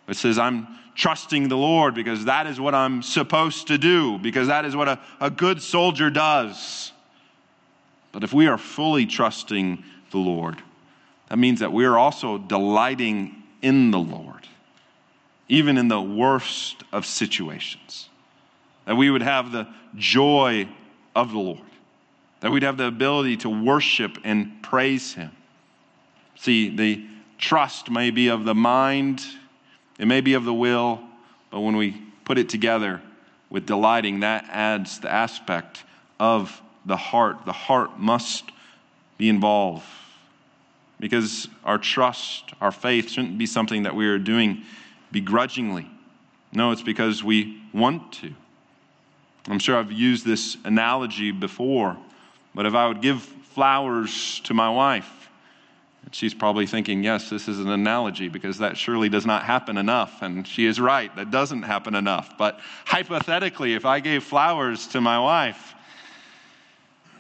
It 0.09 0.17
says, 0.17 0.39
I'm 0.39 0.67
trusting 0.95 1.49
the 1.49 1.57
Lord 1.57 1.95
because 1.95 2.25
that 2.25 2.47
is 2.47 2.61
what 2.61 2.75
I'm 2.75 3.03
supposed 3.03 3.69
to 3.69 3.79
do, 3.79 4.19
because 4.19 4.49
that 4.49 4.65
is 4.65 4.75
what 4.77 4.89
a, 4.89 5.01
a 5.21 5.31
good 5.31 5.63
soldier 5.63 6.11
does. 6.11 6.93
But 8.17 8.25
if 8.25 8.33
we 8.33 8.47
are 8.47 8.57
fully 8.57 9.05
trusting 9.05 9.85
the 10.11 10.17
Lord, 10.17 10.57
that 11.29 11.37
means 11.37 11.61
that 11.61 11.71
we 11.71 11.85
are 11.85 11.99
also 11.99 12.39
delighting 12.39 13.43
in 13.61 13.91
the 13.91 13.99
Lord, 13.99 14.49
even 15.51 15.77
in 15.77 15.89
the 15.89 16.01
worst 16.01 16.83
of 16.93 17.05
situations. 17.05 18.09
That 18.87 18.97
we 18.97 19.11
would 19.11 19.21
have 19.21 19.53
the 19.53 19.69
joy 19.97 20.67
of 21.15 21.33
the 21.33 21.39
Lord, 21.39 21.61
that 22.41 22.51
we'd 22.51 22.63
have 22.63 22.79
the 22.79 22.87
ability 22.87 23.37
to 23.37 23.51
worship 23.51 24.17
and 24.25 24.63
praise 24.63 25.13
Him. 25.13 25.33
See, 26.37 26.75
the 26.75 27.05
trust 27.37 27.91
may 27.91 28.11
be 28.11 28.29
of 28.29 28.47
the 28.47 28.55
mind, 28.55 29.27
it 29.99 30.07
may 30.07 30.23
be 30.23 30.33
of 30.33 30.47
the 30.47 30.55
will, 30.55 31.03
but 31.51 31.61
when 31.61 31.77
we 31.77 32.01
put 32.25 32.39
it 32.39 32.49
together 32.49 33.03
with 33.51 33.67
delighting, 33.67 34.21
that 34.21 34.47
adds 34.49 35.01
the 35.01 35.13
aspect 35.13 35.85
of 36.19 36.63
the 36.87 36.97
heart. 36.97 37.45
The 37.45 37.53
heart 37.53 37.99
must 37.99 38.45
be 39.19 39.29
involved 39.29 39.85
because 40.99 41.49
our 41.65 41.79
trust, 41.79 42.45
our 42.61 42.73
faith 42.73 43.11
shouldn't 43.11 43.37
be 43.37 43.47
something 43.47 43.83
that 43.83 43.95
we 43.95 44.07
are 44.07 44.19
doing 44.19 44.63
begrudgingly. 45.13 45.91
No, 46.53 46.71
it's 46.71 46.83
because 46.83 47.23
we 47.23 47.61
want 47.75 48.13
to. 48.15 48.33
I'm 49.49 49.59
sure 49.59 49.77
I've 49.77 49.93
used 49.93 50.25
this 50.25 50.57
analogy 50.65 51.31
before, 51.31 51.97
but 52.55 52.67
if 52.67 52.75
I 52.75 52.89
would 52.89 53.03
give 53.03 53.23
flowers 53.23 54.41
to 54.45 54.55
my 54.55 54.71
wife, 54.71 55.29
she's 56.13 56.35
probably 56.35 56.67
thinking, 56.67 57.05
yes, 57.05 57.31
this 57.31 57.47
is 57.47 57.61
an 57.61 57.69
analogy 57.69 58.29
because 58.29 58.59
that 58.59 58.77
surely 58.77 59.09
does 59.09 59.27
not 59.27 59.45
happen 59.45 59.77
enough. 59.77 60.23
And 60.23 60.47
she 60.47 60.67
is 60.67 60.81
right, 60.81 61.15
that 61.17 61.31
doesn't 61.31 61.63
happen 61.63 61.95
enough. 61.95 62.37
But 62.39 62.59
hypothetically, 62.85 63.75
if 63.75 63.85
I 63.85 64.01
gave 64.01 64.25
flowers 64.25 64.87
to 64.89 65.01
my 65.01 65.19
wife, 65.19 65.75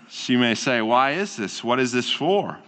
she 0.09 0.37
may 0.37 0.55
say, 0.55 0.81
Why 0.83 1.13
is 1.13 1.37
this? 1.37 1.63
What 1.63 1.81
is 1.81 1.93
this 1.93 2.11
for? 2.11 2.59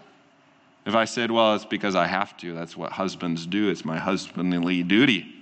If 0.86 0.94
I 0.94 1.04
said, 1.04 1.30
Well, 1.30 1.54
it's 1.54 1.64
because 1.64 1.94
I 1.94 2.06
have 2.06 2.36
to, 2.38 2.54
that's 2.54 2.76
what 2.76 2.92
husbands 2.92 3.46
do, 3.46 3.68
it's 3.68 3.84
my 3.84 3.98
husbandly 3.98 4.82
duty. 4.82 5.34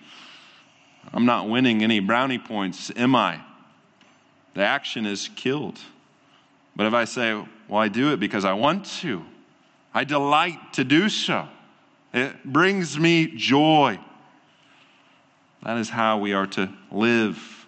I'm 1.13 1.27
not 1.27 1.49
winning 1.49 1.83
any 1.83 2.01
brownie 2.01 2.39
points, 2.39 2.91
am 2.97 3.15
I? 3.15 3.41
the 4.57 4.65
action 4.65 5.05
is 5.05 5.29
killed. 5.37 5.79
But 6.75 6.87
if 6.87 6.95
I 6.95 7.05
say, 7.05 7.35
well, 7.69 7.81
I 7.81 7.89
do 7.89 8.13
it 8.13 8.19
because 8.19 8.45
I 8.45 8.55
want 8.55 8.87
to, 9.01 9.23
I 9.93 10.05
delight 10.05 10.73
to 10.75 10.85
do 10.85 11.09
so, 11.11 11.47
it 12.13 12.43
brings 12.43 12.99
me 12.99 13.27
joy. 13.37 13.99
That 15.63 15.77
is 15.77 15.91
how 15.91 16.19
we 16.19 16.33
are 16.33 16.47
to 16.49 16.71
live. 16.91 17.67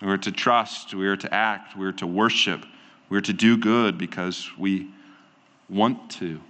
We 0.00 0.08
are 0.08 0.18
to 0.18 0.30
trust, 0.30 0.94
we 0.94 1.08
are 1.08 1.16
to 1.16 1.34
act, 1.34 1.76
we 1.76 1.84
are 1.84 1.92
to 1.92 2.06
worship, 2.06 2.64
we 3.08 3.16
are 3.16 3.22
to 3.22 3.32
do 3.32 3.56
good 3.56 3.98
because 3.98 4.50
we 4.58 4.90
want 5.68 6.10
to. 6.12 6.40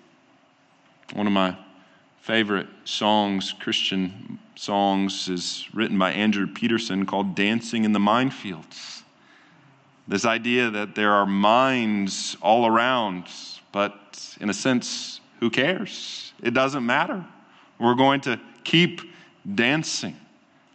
One 1.15 1.27
of 1.27 1.33
my 1.33 1.57
favorite 2.21 2.69
songs, 2.85 3.55
Christian 3.59 4.39
songs, 4.55 5.29
is 5.29 5.67
written 5.73 5.99
by 5.99 6.13
Andrew 6.13 6.47
Peterson 6.47 7.07
called 7.07 7.35
Dancing 7.35 7.85
in 7.85 7.93
the 7.93 7.99
Minefields. 7.99 9.03
This 10.07 10.25
idea 10.25 10.71
that 10.71 10.95
there 10.95 11.13
are 11.13 11.27
mines 11.27 12.37
all 12.41 12.67
around, 12.67 13.27
but 13.73 14.37
in 14.41 14.51
a 14.51 14.55
sense, 14.55 15.21
who 15.41 15.51
cares? 15.51 16.33
It 16.43 16.55
doesn't 16.55 16.85
matter. 16.85 17.25
We're 17.79 17.95
going 17.95 18.21
to 18.23 18.41
keep 18.65 19.01
dancing. 19.55 20.17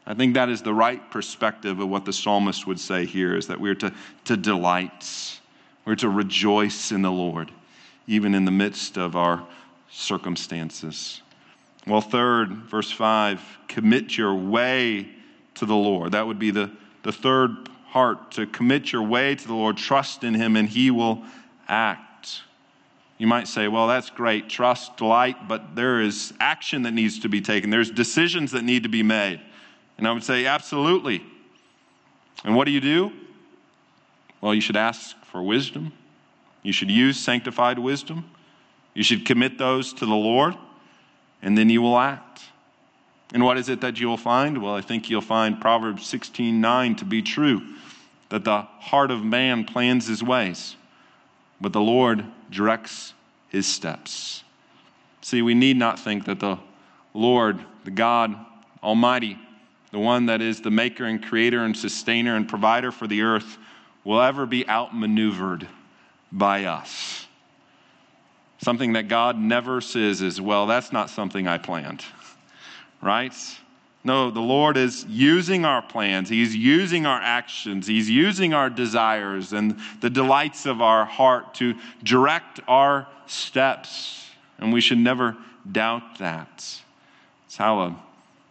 I 0.05 0.13
think 0.13 0.33
that 0.33 0.49
is 0.49 0.61
the 0.61 0.73
right 0.73 1.09
perspective 1.11 1.79
of 1.79 1.89
what 1.89 2.05
the 2.05 2.13
psalmist 2.13 2.67
would 2.67 2.79
say 2.79 3.05
here 3.05 3.35
is 3.35 3.47
that 3.47 3.59
we're 3.59 3.75
to, 3.75 3.93
to 4.25 4.37
delight, 4.37 5.39
we're 5.85 5.95
to 5.95 6.09
rejoice 6.09 6.91
in 6.91 7.01
the 7.01 7.11
Lord, 7.11 7.51
even 8.07 8.35
in 8.35 8.45
the 8.45 8.51
midst 8.51 8.97
of 8.97 9.15
our 9.15 9.45
circumstances. 9.91 11.21
Well, 11.85 12.01
third, 12.01 12.49
verse 12.49 12.91
5, 12.91 13.41
commit 13.67 14.17
your 14.17 14.33
way 14.33 15.09
to 15.55 15.65
the 15.65 15.75
Lord. 15.75 16.13
That 16.13 16.25
would 16.25 16.39
be 16.39 16.51
the, 16.51 16.71
the 17.03 17.11
third 17.11 17.69
heart 17.87 18.31
to 18.31 18.47
commit 18.47 18.91
your 18.91 19.03
way 19.03 19.35
to 19.35 19.47
the 19.47 19.53
Lord, 19.53 19.77
trust 19.77 20.23
in 20.23 20.33
Him, 20.33 20.55
and 20.55 20.67
He 20.67 20.89
will 20.91 21.23
act. 21.67 22.41
You 23.17 23.27
might 23.27 23.47
say, 23.47 23.67
well, 23.67 23.87
that's 23.87 24.09
great, 24.09 24.49
trust, 24.49 24.97
delight, 24.97 25.47
but 25.47 25.75
there 25.75 26.01
is 26.01 26.33
action 26.39 26.83
that 26.83 26.91
needs 26.91 27.19
to 27.19 27.29
be 27.29 27.41
taken. 27.41 27.69
There's 27.69 27.91
decisions 27.91 28.51
that 28.51 28.63
need 28.63 28.83
to 28.83 28.89
be 28.89 29.03
made. 29.03 29.39
And 29.97 30.07
I 30.07 30.11
would 30.11 30.23
say, 30.23 30.45
absolutely. 30.45 31.23
And 32.43 32.55
what 32.55 32.65
do 32.65 32.71
you 32.71 32.81
do? 32.81 33.11
Well, 34.41 34.55
you 34.55 34.61
should 34.61 34.75
ask 34.75 35.15
for 35.33 35.41
wisdom. 35.41 35.91
You 36.61 36.71
should 36.71 36.91
use 36.91 37.19
sanctified 37.19 37.79
wisdom. 37.79 38.29
You 38.93 39.01
should 39.01 39.25
commit 39.25 39.57
those 39.57 39.91
to 39.93 40.05
the 40.05 40.13
Lord, 40.13 40.55
and 41.41 41.57
then 41.57 41.71
you 41.71 41.81
will 41.81 41.97
act. 41.97 42.43
And 43.33 43.43
what 43.43 43.57
is 43.57 43.67
it 43.67 43.81
that 43.81 43.99
you'll 43.99 44.15
find? 44.15 44.61
Well, 44.61 44.75
I 44.75 44.81
think 44.81 45.09
you'll 45.09 45.21
find 45.21 45.59
Proverbs 45.59 46.05
16 46.05 46.61
9 46.61 46.95
to 46.97 47.05
be 47.05 47.23
true 47.23 47.63
that 48.29 48.43
the 48.43 48.61
heart 48.61 49.09
of 49.09 49.25
man 49.25 49.65
plans 49.65 50.05
his 50.05 50.21
ways, 50.21 50.75
but 51.59 51.73
the 51.73 51.81
Lord 51.81 52.23
directs 52.51 53.15
his 53.49 53.65
steps. 53.65 54.43
See, 55.21 55.41
we 55.41 55.55
need 55.55 55.77
not 55.77 55.99
think 55.99 56.25
that 56.25 56.39
the 56.39 56.59
Lord, 57.15 57.59
the 57.85 57.91
God 57.91 58.35
Almighty, 58.83 59.39
the 59.91 59.99
one 59.99 60.27
that 60.27 60.43
is 60.43 60.61
the 60.61 60.71
maker 60.71 61.05
and 61.05 61.23
creator 61.23 61.65
and 61.65 61.75
sustainer 61.75 62.35
and 62.35 62.47
provider 62.47 62.91
for 62.91 63.07
the 63.07 63.23
earth, 63.23 63.57
will 64.03 64.21
ever 64.21 64.45
be 64.45 64.67
outmaneuvered 64.67 65.67
by 66.31 66.65
us. 66.65 67.27
Something 68.59 68.93
that 68.93 69.07
God 69.07 69.37
never 69.37 69.81
says 69.81 70.21
is, 70.21 70.39
well, 70.39 70.67
that's 70.67 70.91
not 70.91 71.09
something 71.09 71.47
I 71.47 71.57
planned, 71.57 72.03
right? 73.01 73.33
No, 74.05 74.31
the 74.31 74.41
Lord 74.41 74.75
is 74.75 75.05
using 75.07 75.63
our 75.63 75.81
plans. 75.81 76.27
He's 76.27 76.55
using 76.55 77.05
our 77.05 77.19
actions. 77.21 77.87
He's 77.87 78.09
using 78.09 78.53
our 78.53 78.69
desires 78.69 79.53
and 79.53 79.79
the 80.01 80.09
delights 80.09 80.65
of 80.65 80.81
our 80.81 81.05
heart 81.05 81.53
to 81.55 81.75
direct 82.03 82.59
our 82.67 83.07
steps. 83.27 84.27
And 84.57 84.73
we 84.73 84.81
should 84.81 84.97
never 84.97 85.37
doubt 85.69 86.19
that. 86.19 86.65
It's 87.45 87.57
how 87.57 87.79
a 87.81 88.03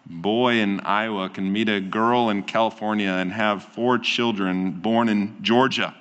boy 0.06 0.54
in 0.54 0.80
Iowa 0.80 1.28
can 1.28 1.52
meet 1.52 1.68
a 1.68 1.80
girl 1.80 2.30
in 2.30 2.42
California 2.42 3.10
and 3.10 3.32
have 3.32 3.64
four 3.64 3.98
children 3.98 4.72
born 4.72 5.08
in 5.08 5.42
Georgia. 5.42 5.94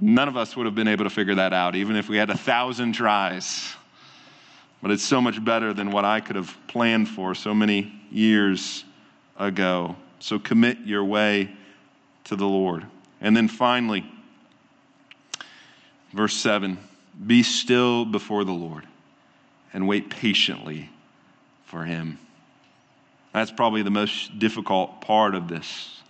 None 0.00 0.28
of 0.28 0.36
us 0.36 0.56
would 0.56 0.66
have 0.66 0.74
been 0.74 0.88
able 0.88 1.04
to 1.04 1.10
figure 1.10 1.36
that 1.36 1.52
out, 1.52 1.76
even 1.76 1.96
if 1.96 2.08
we 2.08 2.16
had 2.16 2.30
a 2.30 2.36
thousand 2.36 2.92
tries 2.92 3.74
but 4.84 4.90
it's 4.90 5.02
so 5.02 5.18
much 5.18 5.42
better 5.42 5.72
than 5.72 5.90
what 5.90 6.04
I 6.04 6.20
could 6.20 6.36
have 6.36 6.54
planned 6.66 7.08
for 7.08 7.34
so 7.34 7.54
many 7.54 7.90
years 8.10 8.84
ago. 9.38 9.96
So 10.20 10.38
commit 10.38 10.76
your 10.84 11.02
way 11.02 11.50
to 12.24 12.36
the 12.36 12.44
Lord. 12.44 12.84
And 13.22 13.34
then 13.34 13.48
finally, 13.48 14.04
verse 16.12 16.34
7 16.34 16.76
be 17.26 17.42
still 17.42 18.04
before 18.04 18.44
the 18.44 18.52
Lord 18.52 18.86
and 19.72 19.88
wait 19.88 20.10
patiently 20.10 20.90
for 21.64 21.86
him. 21.86 22.18
That's 23.34 23.50
probably 23.50 23.82
the 23.82 23.90
most 23.90 24.38
difficult 24.38 25.00
part 25.00 25.34
of 25.34 25.48
this. 25.48 26.00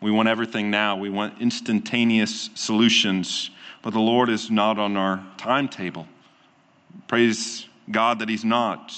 We 0.00 0.10
want 0.10 0.28
everything 0.28 0.70
now, 0.70 0.96
we 0.96 1.10
want 1.10 1.40
instantaneous 1.40 2.48
solutions, 2.54 3.50
but 3.82 3.92
the 3.92 4.00
Lord 4.00 4.30
is 4.30 4.50
not 4.50 4.78
on 4.78 4.96
our 4.96 5.22
timetable. 5.36 6.08
Praise 7.06 7.66
God 7.90 8.18
that 8.20 8.30
He's 8.30 8.46
not. 8.46 8.94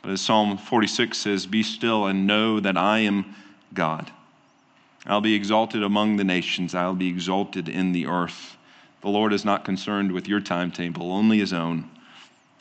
But 0.00 0.12
as 0.12 0.22
Psalm 0.22 0.56
46 0.56 1.18
says, 1.18 1.46
Be 1.46 1.62
still 1.62 2.06
and 2.06 2.26
know 2.26 2.60
that 2.60 2.78
I 2.78 3.00
am 3.00 3.34
God. 3.74 4.10
I'll 5.04 5.20
be 5.20 5.34
exalted 5.34 5.82
among 5.82 6.16
the 6.16 6.24
nations, 6.24 6.74
I'll 6.74 6.94
be 6.94 7.08
exalted 7.08 7.68
in 7.68 7.92
the 7.92 8.06
earth. 8.06 8.56
The 9.02 9.08
Lord 9.10 9.34
is 9.34 9.44
not 9.44 9.66
concerned 9.66 10.12
with 10.12 10.26
your 10.26 10.40
timetable, 10.40 11.12
only 11.12 11.38
His 11.40 11.52
own. 11.52 11.90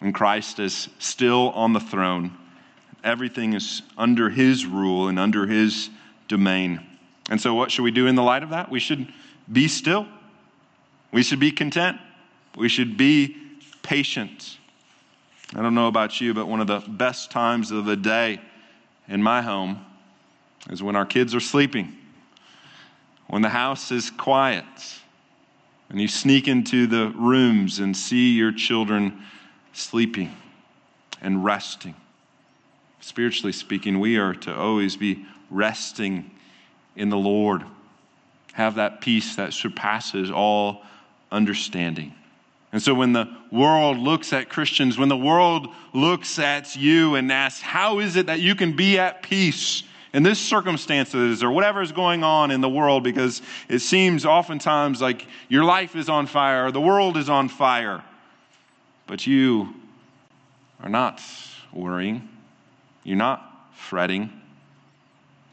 And 0.01 0.13
Christ 0.13 0.59
is 0.59 0.89
still 0.99 1.51
on 1.51 1.71
the 1.71 1.79
throne. 1.79 2.37
Everything 3.03 3.53
is 3.53 3.81
under 3.97 4.29
His 4.29 4.65
rule 4.65 5.07
and 5.07 5.19
under 5.19 5.45
His 5.47 5.89
domain. 6.27 6.85
And 7.29 7.39
so, 7.39 7.53
what 7.53 7.71
should 7.71 7.83
we 7.83 7.91
do 7.91 8.07
in 8.07 8.15
the 8.15 8.23
light 8.23 8.43
of 8.43 8.49
that? 8.49 8.69
We 8.69 8.79
should 8.79 9.11
be 9.51 9.67
still. 9.67 10.07
We 11.11 11.23
should 11.23 11.39
be 11.39 11.51
content. 11.51 11.97
We 12.55 12.69
should 12.69 12.97
be 12.97 13.35
patient. 13.83 14.57
I 15.55 15.61
don't 15.61 15.75
know 15.75 15.87
about 15.87 16.19
you, 16.19 16.33
but 16.33 16.47
one 16.47 16.59
of 16.59 16.67
the 16.67 16.79
best 16.79 17.31
times 17.31 17.71
of 17.71 17.85
the 17.85 17.95
day 17.95 18.41
in 19.07 19.23
my 19.23 19.41
home 19.41 19.85
is 20.69 20.83
when 20.83 20.95
our 20.95 21.05
kids 21.05 21.33
are 21.33 21.39
sleeping, 21.39 21.95
when 23.27 23.41
the 23.41 23.49
house 23.49 23.91
is 23.91 24.11
quiet, 24.11 24.65
and 25.89 26.01
you 26.01 26.07
sneak 26.07 26.47
into 26.47 26.87
the 26.87 27.09
rooms 27.15 27.79
and 27.79 27.95
see 27.95 28.31
your 28.31 28.51
children 28.51 29.23
sleeping 29.71 30.35
and 31.21 31.45
resting. 31.45 31.95
Spiritually 33.07 33.53
speaking, 33.53 34.01
we 34.01 34.17
are 34.17 34.33
to 34.33 34.53
always 34.53 34.97
be 34.97 35.25
resting 35.49 36.29
in 36.97 37.09
the 37.09 37.15
Lord. 37.15 37.63
Have 38.51 38.75
that 38.75 38.99
peace 38.99 39.37
that 39.37 39.53
surpasses 39.53 40.29
all 40.29 40.83
understanding. 41.31 42.13
And 42.73 42.81
so 42.81 42.93
when 42.93 43.13
the 43.13 43.33
world 43.49 43.97
looks 43.97 44.33
at 44.33 44.49
Christians, 44.49 44.97
when 44.97 45.07
the 45.07 45.15
world 45.15 45.69
looks 45.93 46.37
at 46.37 46.75
you 46.75 47.15
and 47.15 47.31
asks, 47.31 47.61
How 47.61 47.99
is 47.99 48.17
it 48.17 48.25
that 48.25 48.41
you 48.41 48.55
can 48.55 48.75
be 48.75 48.99
at 48.99 49.23
peace 49.23 49.83
in 50.11 50.23
this 50.23 50.37
circumstances 50.37 51.43
or 51.43 51.51
whatever 51.51 51.81
is 51.81 51.93
going 51.93 52.25
on 52.25 52.51
in 52.51 52.59
the 52.59 52.67
world? 52.67 53.05
Because 53.05 53.41
it 53.69 53.79
seems 53.79 54.25
oftentimes 54.25 55.01
like 55.01 55.25
your 55.47 55.63
life 55.63 55.95
is 55.95 56.09
on 56.09 56.27
fire 56.27 56.71
the 56.71 56.81
world 56.81 57.15
is 57.15 57.29
on 57.29 57.47
fire. 57.47 58.03
But 59.05 59.25
you 59.25 59.73
are 60.83 60.89
not 60.89 61.21
worrying, 61.71 62.27
you're 63.07 63.15
not 63.15 63.71
fretting, 63.73 64.29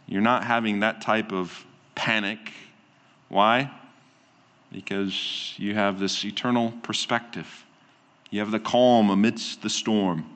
you're 0.08 0.20
not 0.20 0.42
having 0.42 0.80
that 0.80 1.00
type 1.00 1.30
of 1.30 1.64
panic. 1.94 2.52
Why? 3.28 3.70
Because 4.72 5.54
you 5.56 5.72
have 5.76 6.00
this 6.00 6.24
eternal 6.24 6.72
perspective. 6.82 7.64
You 8.30 8.40
have 8.40 8.50
the 8.50 8.58
calm 8.58 9.08
amidst 9.08 9.62
the 9.62 9.70
storm 9.70 10.26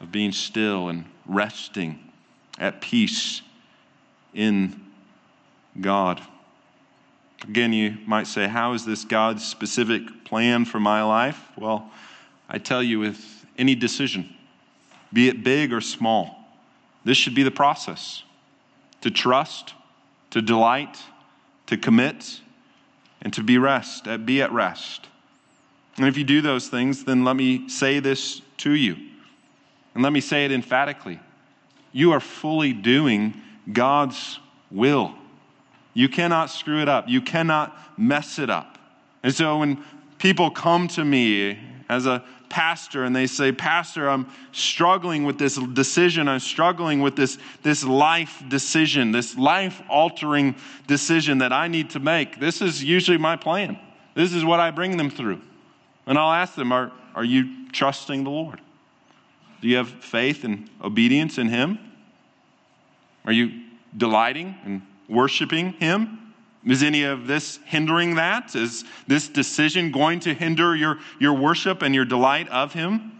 of 0.00 0.10
being 0.10 0.32
still 0.32 0.88
and 0.88 1.04
resting 1.26 2.00
at 2.58 2.80
peace 2.80 3.40
in 4.34 4.80
God. 5.80 6.20
Again, 7.44 7.72
you 7.72 7.98
might 8.04 8.26
say, 8.26 8.48
How 8.48 8.72
is 8.72 8.84
this 8.84 9.04
God's 9.04 9.46
specific 9.46 10.24
plan 10.24 10.64
for 10.64 10.80
my 10.80 11.04
life? 11.04 11.40
Well, 11.56 11.88
I 12.48 12.58
tell 12.58 12.82
you, 12.82 12.98
with 12.98 13.46
any 13.56 13.76
decision, 13.76 14.35
be 15.12 15.28
it 15.28 15.44
big 15.44 15.72
or 15.72 15.80
small, 15.80 16.36
this 17.04 17.16
should 17.16 17.34
be 17.34 17.42
the 17.42 17.50
process 17.50 18.22
to 19.00 19.10
trust, 19.10 19.74
to 20.30 20.42
delight, 20.42 20.98
to 21.66 21.76
commit, 21.76 22.40
and 23.22 23.32
to 23.32 23.42
be 23.42 23.58
rest, 23.58 24.08
be 24.24 24.42
at 24.42 24.52
rest. 24.52 25.06
And 25.96 26.06
if 26.06 26.16
you 26.18 26.24
do 26.24 26.40
those 26.40 26.68
things, 26.68 27.04
then 27.04 27.24
let 27.24 27.36
me 27.36 27.68
say 27.68 28.00
this 28.00 28.42
to 28.58 28.72
you. 28.72 28.96
And 29.94 30.02
let 30.02 30.12
me 30.12 30.20
say 30.20 30.44
it 30.44 30.52
emphatically. 30.52 31.20
You 31.92 32.12
are 32.12 32.20
fully 32.20 32.72
doing 32.72 33.34
God's 33.72 34.38
will. 34.70 35.14
You 35.94 36.08
cannot 36.08 36.50
screw 36.50 36.82
it 36.82 36.88
up. 36.88 37.08
You 37.08 37.22
cannot 37.22 37.74
mess 37.98 38.38
it 38.38 38.50
up. 38.50 38.78
And 39.22 39.34
so 39.34 39.58
when 39.58 39.82
people 40.18 40.50
come 40.50 40.88
to 40.88 41.04
me 41.04 41.58
as 41.88 42.04
a 42.04 42.22
pastor 42.48 43.04
and 43.04 43.14
they 43.14 43.26
say, 43.26 43.52
Pastor, 43.52 44.08
I'm 44.08 44.26
struggling 44.52 45.24
with 45.24 45.38
this 45.38 45.56
decision. 45.56 46.28
I'm 46.28 46.40
struggling 46.40 47.00
with 47.00 47.16
this, 47.16 47.38
this 47.62 47.84
life 47.84 48.42
decision, 48.48 49.12
this 49.12 49.36
life 49.36 49.82
altering 49.88 50.54
decision 50.86 51.38
that 51.38 51.52
I 51.52 51.68
need 51.68 51.90
to 51.90 52.00
make. 52.00 52.40
This 52.40 52.62
is 52.62 52.82
usually 52.82 53.18
my 53.18 53.36
plan. 53.36 53.78
This 54.14 54.32
is 54.32 54.44
what 54.44 54.60
I 54.60 54.70
bring 54.70 54.96
them 54.96 55.10
through. 55.10 55.40
And 56.06 56.18
I'll 56.18 56.32
ask 56.32 56.54
them, 56.54 56.72
Are, 56.72 56.92
are 57.14 57.24
you 57.24 57.68
trusting 57.72 58.24
the 58.24 58.30
Lord? 58.30 58.60
Do 59.60 59.68
you 59.68 59.76
have 59.76 59.88
faith 59.88 60.44
and 60.44 60.68
obedience 60.82 61.38
in 61.38 61.48
Him? 61.48 61.78
Are 63.24 63.32
you 63.32 63.62
delighting 63.96 64.54
and 64.64 64.82
worshiping 65.08 65.72
Him? 65.72 66.25
Is 66.66 66.82
any 66.82 67.04
of 67.04 67.28
this 67.28 67.60
hindering 67.64 68.16
that? 68.16 68.56
Is 68.56 68.84
this 69.06 69.28
decision 69.28 69.92
going 69.92 70.20
to 70.20 70.34
hinder 70.34 70.74
your, 70.74 70.98
your 71.20 71.32
worship 71.32 71.82
and 71.82 71.94
your 71.94 72.04
delight 72.04 72.48
of 72.48 72.72
Him? 72.72 73.12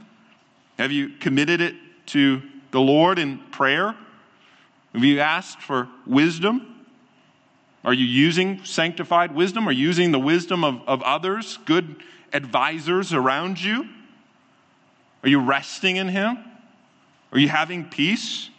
Have 0.79 0.91
you 0.91 1.11
committed 1.11 1.61
it 1.61 1.77
to 2.07 2.43
the 2.73 2.81
Lord 2.81 3.19
in 3.19 3.39
prayer? 3.53 3.95
Have 4.93 5.05
you 5.05 5.21
asked 5.21 5.61
for 5.61 5.89
wisdom? 6.07 6.85
Are 7.85 7.95
you 7.95 8.05
using 8.05 8.65
sanctified 8.65 9.33
wisdom? 9.33 9.69
Are 9.69 9.73
you 9.73 9.87
using 9.87 10.11
the 10.11 10.19
wisdom 10.19 10.65
of, 10.65 10.83
of 10.89 11.03
others, 11.03 11.59
good 11.67 12.03
advisors 12.33 13.13
around 13.13 13.63
you? 13.63 13.89
Are 15.23 15.29
you 15.29 15.39
resting 15.39 15.97
in 15.97 16.09
Him? 16.09 16.39
Are 17.31 17.39
you 17.39 17.49
having 17.49 17.85
peace? 17.85 18.51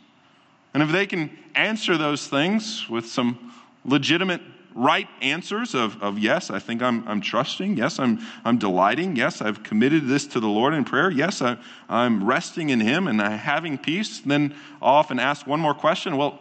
And 0.74 0.82
if 0.82 0.92
they 0.92 1.06
can 1.06 1.38
answer 1.56 1.98
those 1.98 2.28
things 2.28 2.88
with 2.90 3.06
some 3.06 3.52
legitimate 3.84 4.42
right 4.76 5.08
answers 5.22 5.74
of, 5.74 6.02
of 6.02 6.20
yes, 6.20 6.50
I 6.50 6.60
think 6.60 6.82
I'm, 6.82 7.08
I'm 7.08 7.22
trusting. 7.22 7.78
Yes, 7.78 8.00
I'm, 8.00 8.20
I'm 8.46 8.58
delighting. 8.58 9.16
Yes, 9.16 9.42
I've 9.42 9.64
committed 9.64 10.08
this 10.08 10.28
to 10.28 10.40
the 10.40 10.48
Lord 10.48 10.74
in 10.74 10.84
prayer. 10.84 11.10
Yes, 11.10 11.42
I, 11.42 11.58
I'm 11.90 12.24
resting 12.24 12.70
in 12.70 12.80
Him 12.80 13.08
and 13.08 13.22
I'm 13.22 13.38
having 13.38 13.78
peace. 13.78 14.20
Then 14.20 14.56
I'll 14.82 14.96
often 14.96 15.20
ask 15.20 15.48
one 15.48 15.60
more 15.60 15.74
question 15.74 16.18
Well, 16.18 16.40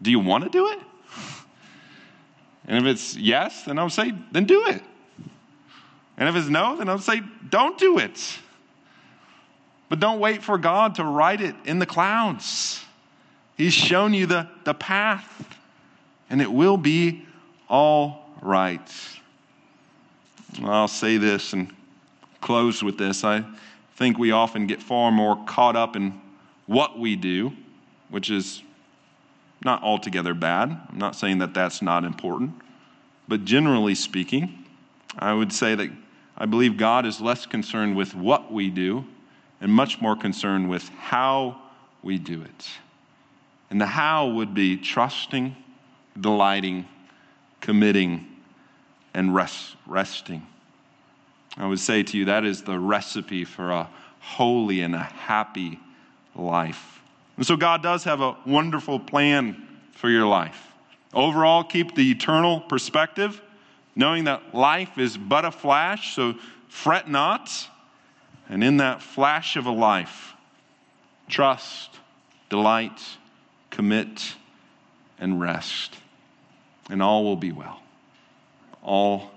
do 0.00 0.10
you 0.10 0.20
want 0.20 0.44
to 0.44 0.50
do 0.50 0.68
it? 0.68 0.78
And 2.66 2.78
if 2.78 2.84
it's 2.84 3.16
yes, 3.16 3.64
then 3.64 3.78
I'll 3.78 3.90
say, 3.90 4.12
then 4.32 4.44
do 4.44 4.66
it. 4.68 4.82
And 6.16 6.28
if 6.28 6.36
it's 6.36 6.48
no, 6.48 6.76
then 6.76 6.88
I'll 6.88 6.98
say, 6.98 7.22
don't 7.48 7.78
do 7.78 7.98
it. 7.98 8.38
But 9.88 10.00
don't 10.00 10.18
wait 10.18 10.42
for 10.42 10.58
God 10.58 10.94
to 10.96 11.04
write 11.04 11.40
it 11.40 11.54
in 11.64 11.78
the 11.78 11.86
clouds. 11.86 12.82
He's 13.56 13.74
shown 13.74 14.14
you 14.14 14.26
the, 14.26 14.48
the 14.64 14.74
path, 14.74 15.46
and 16.30 16.40
it 16.40 16.50
will 16.50 16.76
be 16.76 17.26
all 17.68 18.30
right. 18.42 18.80
I'll 20.62 20.88
say 20.88 21.16
this 21.16 21.52
and 21.52 21.72
close 22.40 22.82
with 22.82 22.98
this. 22.98 23.24
I 23.24 23.44
think 23.96 24.18
we 24.18 24.30
often 24.30 24.66
get 24.66 24.82
far 24.82 25.10
more 25.10 25.42
caught 25.46 25.76
up 25.76 25.96
in 25.96 26.20
what 26.66 26.98
we 26.98 27.16
do, 27.16 27.52
which 28.10 28.30
is 28.30 28.62
not 29.64 29.82
altogether 29.82 30.34
bad. 30.34 30.70
I'm 30.88 30.98
not 30.98 31.16
saying 31.16 31.38
that 31.38 31.54
that's 31.54 31.80
not 31.80 32.04
important. 32.04 32.52
But 33.26 33.44
generally 33.44 33.94
speaking, 33.94 34.64
I 35.18 35.32
would 35.32 35.52
say 35.52 35.74
that 35.74 35.90
I 36.36 36.46
believe 36.46 36.76
God 36.76 37.06
is 37.06 37.20
less 37.20 37.46
concerned 37.46 37.96
with 37.96 38.14
what 38.14 38.52
we 38.52 38.68
do 38.70 39.04
and 39.60 39.72
much 39.72 40.00
more 40.00 40.16
concerned 40.16 40.68
with 40.68 40.88
how 40.90 41.60
we 42.02 42.18
do 42.18 42.42
it. 42.42 42.68
And 43.70 43.80
the 43.80 43.86
how 43.86 44.28
would 44.28 44.52
be 44.52 44.76
trusting, 44.76 45.56
delighting, 46.20 46.86
committing, 47.64 48.26
and 49.14 49.34
rest, 49.34 49.74
resting. 49.86 50.46
I 51.56 51.66
would 51.66 51.80
say 51.80 52.02
to 52.02 52.18
you 52.18 52.26
that 52.26 52.44
is 52.44 52.60
the 52.60 52.78
recipe 52.78 53.46
for 53.46 53.70
a 53.70 53.88
holy 54.20 54.82
and 54.82 54.94
a 54.94 55.02
happy 55.02 55.80
life. 56.36 57.00
And 57.38 57.46
so 57.46 57.56
God 57.56 57.82
does 57.82 58.04
have 58.04 58.20
a 58.20 58.36
wonderful 58.44 59.00
plan 59.00 59.66
for 59.92 60.10
your 60.10 60.26
life. 60.26 60.72
Overall, 61.14 61.64
keep 61.64 61.94
the 61.94 62.10
eternal 62.10 62.60
perspective, 62.60 63.40
knowing 63.96 64.24
that 64.24 64.54
life 64.54 64.98
is 64.98 65.16
but 65.16 65.46
a 65.46 65.50
flash, 65.50 66.14
so 66.14 66.34
fret 66.68 67.08
not. 67.08 67.50
And 68.50 68.62
in 68.62 68.76
that 68.76 69.00
flash 69.00 69.56
of 69.56 69.64
a 69.64 69.70
life, 69.70 70.34
trust, 71.28 71.98
delight, 72.50 73.00
commit, 73.70 74.34
and 75.18 75.40
rest 75.40 75.96
and 76.90 77.02
all 77.02 77.24
will 77.24 77.36
be 77.36 77.52
well. 77.52 77.80
All 78.82 79.30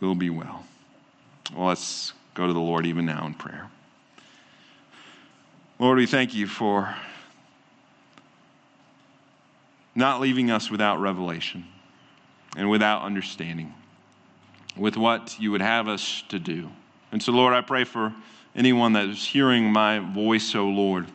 will 0.00 0.14
be 0.14 0.30
well. 0.30 0.64
Well, 1.54 1.68
let's 1.68 2.12
go 2.34 2.46
to 2.46 2.52
the 2.52 2.60
Lord 2.60 2.86
even 2.86 3.06
now 3.06 3.26
in 3.26 3.34
prayer. 3.34 3.68
Lord, 5.78 5.98
we 5.98 6.06
thank 6.06 6.34
you 6.34 6.46
for 6.46 6.94
not 9.94 10.20
leaving 10.20 10.50
us 10.50 10.70
without 10.70 11.00
revelation 11.00 11.66
and 12.56 12.70
without 12.70 13.02
understanding 13.02 13.74
with 14.76 14.96
what 14.96 15.38
you 15.38 15.50
would 15.50 15.60
have 15.60 15.88
us 15.88 16.22
to 16.28 16.38
do. 16.38 16.70
And 17.10 17.22
so, 17.22 17.32
Lord, 17.32 17.52
I 17.52 17.60
pray 17.60 17.84
for 17.84 18.14
anyone 18.54 18.94
that 18.94 19.08
is 19.08 19.24
hearing 19.24 19.72
my 19.72 19.98
voice, 19.98 20.54
O 20.54 20.60
oh 20.60 20.68
Lord, 20.68 21.06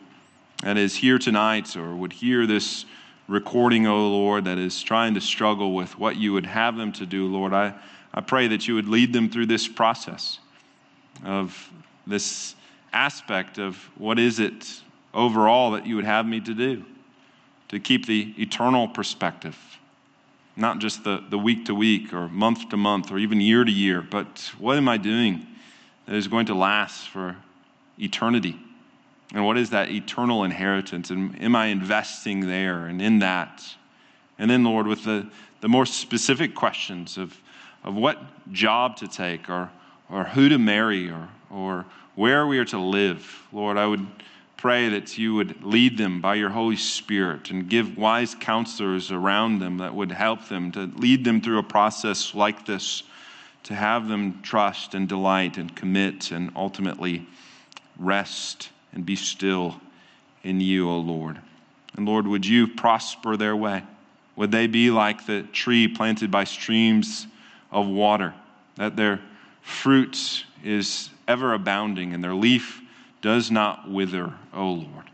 that 0.62 0.76
is 0.76 0.94
here 0.94 1.18
tonight 1.18 1.76
or 1.76 1.94
would 1.94 2.12
hear 2.12 2.46
this 2.46 2.84
recording, 3.28 3.86
O 3.86 3.94
oh 3.94 4.08
Lord, 4.08 4.46
that 4.46 4.58
is 4.58 4.82
trying 4.82 5.14
to 5.14 5.20
struggle 5.20 5.74
with 5.74 5.98
what 5.98 6.16
you 6.16 6.32
would 6.32 6.46
have 6.46 6.76
them 6.76 6.92
to 6.92 7.06
do, 7.06 7.26
Lord, 7.26 7.52
I, 7.52 7.74
I 8.12 8.22
pray 8.22 8.48
that 8.48 8.66
you 8.66 8.74
would 8.74 8.88
lead 8.88 9.12
them 9.12 9.28
through 9.28 9.46
this 9.46 9.68
process 9.68 10.38
of 11.24 11.70
this 12.06 12.56
aspect 12.92 13.58
of 13.58 13.76
what 13.98 14.18
is 14.18 14.40
it 14.40 14.80
overall 15.12 15.72
that 15.72 15.86
you 15.86 15.94
would 15.96 16.06
have 16.06 16.26
me 16.26 16.40
to 16.40 16.54
do, 16.54 16.84
to 17.68 17.78
keep 17.78 18.06
the 18.06 18.34
eternal 18.38 18.88
perspective, 18.88 19.58
not 20.56 20.78
just 20.78 21.04
the, 21.04 21.22
the 21.28 21.38
week 21.38 21.66
to 21.66 21.74
week 21.74 22.14
or 22.14 22.28
month 22.28 22.70
to 22.70 22.78
month 22.78 23.12
or 23.12 23.18
even 23.18 23.40
year 23.40 23.62
to 23.62 23.70
year, 23.70 24.00
but 24.00 24.52
what 24.58 24.78
am 24.78 24.88
I 24.88 24.96
doing 24.96 25.46
that 26.06 26.14
is 26.14 26.28
going 26.28 26.46
to 26.46 26.54
last 26.54 27.08
for 27.08 27.36
eternity? 27.98 28.58
And 29.34 29.44
what 29.44 29.58
is 29.58 29.70
that 29.70 29.90
eternal 29.90 30.44
inheritance? 30.44 31.10
And 31.10 31.40
am 31.42 31.54
I 31.54 31.66
investing 31.66 32.46
there 32.46 32.86
and 32.86 33.02
in 33.02 33.18
that? 33.18 33.62
And 34.38 34.50
then, 34.50 34.64
Lord, 34.64 34.86
with 34.86 35.04
the, 35.04 35.28
the 35.60 35.68
more 35.68 35.84
specific 35.84 36.54
questions 36.54 37.18
of, 37.18 37.36
of 37.84 37.94
what 37.94 38.18
job 38.52 38.96
to 38.98 39.08
take 39.08 39.50
or, 39.50 39.70
or 40.10 40.24
who 40.24 40.48
to 40.48 40.58
marry 40.58 41.10
or, 41.10 41.28
or 41.50 41.84
where 42.14 42.46
we 42.46 42.58
are 42.58 42.64
to 42.66 42.78
live, 42.78 43.42
Lord, 43.52 43.76
I 43.76 43.86
would 43.86 44.06
pray 44.56 44.88
that 44.88 45.18
you 45.18 45.34
would 45.34 45.62
lead 45.62 45.98
them 45.98 46.20
by 46.20 46.34
your 46.34 46.50
Holy 46.50 46.76
Spirit 46.76 47.50
and 47.50 47.68
give 47.68 47.98
wise 47.98 48.34
counselors 48.34 49.12
around 49.12 49.58
them 49.58 49.78
that 49.78 49.94
would 49.94 50.10
help 50.10 50.48
them 50.48 50.72
to 50.72 50.90
lead 50.96 51.24
them 51.24 51.40
through 51.40 51.58
a 51.58 51.62
process 51.62 52.34
like 52.34 52.64
this, 52.66 53.02
to 53.64 53.74
have 53.74 54.08
them 54.08 54.40
trust 54.42 54.94
and 54.94 55.06
delight 55.06 55.58
and 55.58 55.76
commit 55.76 56.32
and 56.32 56.50
ultimately 56.56 57.26
rest 57.98 58.70
and 58.92 59.04
be 59.04 59.16
still 59.16 59.80
in 60.42 60.60
you, 60.60 60.88
O 60.88 60.98
Lord. 60.98 61.38
And 61.96 62.06
Lord, 62.06 62.26
would 62.26 62.46
you 62.46 62.68
prosper 62.68 63.36
their 63.36 63.56
way? 63.56 63.82
Would 64.36 64.52
they 64.52 64.66
be 64.66 64.90
like 64.90 65.26
the 65.26 65.42
tree 65.42 65.88
planted 65.88 66.30
by 66.30 66.44
streams 66.44 67.26
of 67.70 67.86
water, 67.86 68.34
that 68.76 68.96
their 68.96 69.20
fruit 69.62 70.44
is 70.64 71.10
ever 71.26 71.52
abounding 71.52 72.14
and 72.14 72.22
their 72.22 72.34
leaf 72.34 72.80
does 73.20 73.50
not 73.50 73.90
wither, 73.90 74.32
O 74.54 74.72
Lord. 74.72 75.04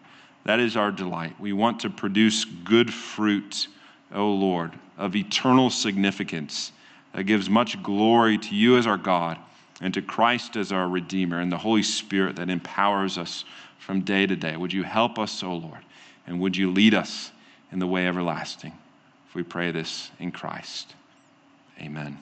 That 0.44 0.60
is 0.60 0.76
our 0.76 0.92
delight. 0.92 1.38
We 1.40 1.52
want 1.52 1.80
to 1.80 1.90
produce 1.90 2.44
good 2.44 2.92
fruit, 2.92 3.66
O 4.14 4.30
Lord, 4.30 4.72
of 4.98 5.16
eternal 5.16 5.70
significance 5.70 6.72
that 7.12 7.24
gives 7.24 7.48
much 7.48 7.82
glory 7.82 8.38
to 8.38 8.54
you 8.54 8.76
as 8.76 8.86
our 8.86 8.98
God 8.98 9.38
and 9.80 9.92
to 9.94 10.02
Christ 10.02 10.56
as 10.56 10.70
our 10.70 10.88
Redeemer 10.88 11.40
and 11.40 11.50
the 11.50 11.58
Holy 11.58 11.82
Spirit 11.82 12.36
that 12.36 12.50
empowers 12.50 13.18
us 13.18 13.44
from 13.85 14.01
day 14.01 14.26
to 14.26 14.35
day. 14.35 14.57
Would 14.57 14.72
you 14.72 14.82
help 14.82 15.18
us, 15.18 15.43
O 15.43 15.55
Lord, 15.55 15.85
and 16.26 16.41
would 16.41 16.57
you 16.57 16.70
lead 16.70 16.95
us 16.95 17.30
in 17.70 17.78
the 17.78 17.87
way 17.87 18.07
everlasting? 18.07 18.72
If 19.28 19.35
we 19.35 19.43
pray 19.43 19.70
this 19.72 20.11
in 20.18 20.32
Christ, 20.32 20.95
amen. 21.78 22.18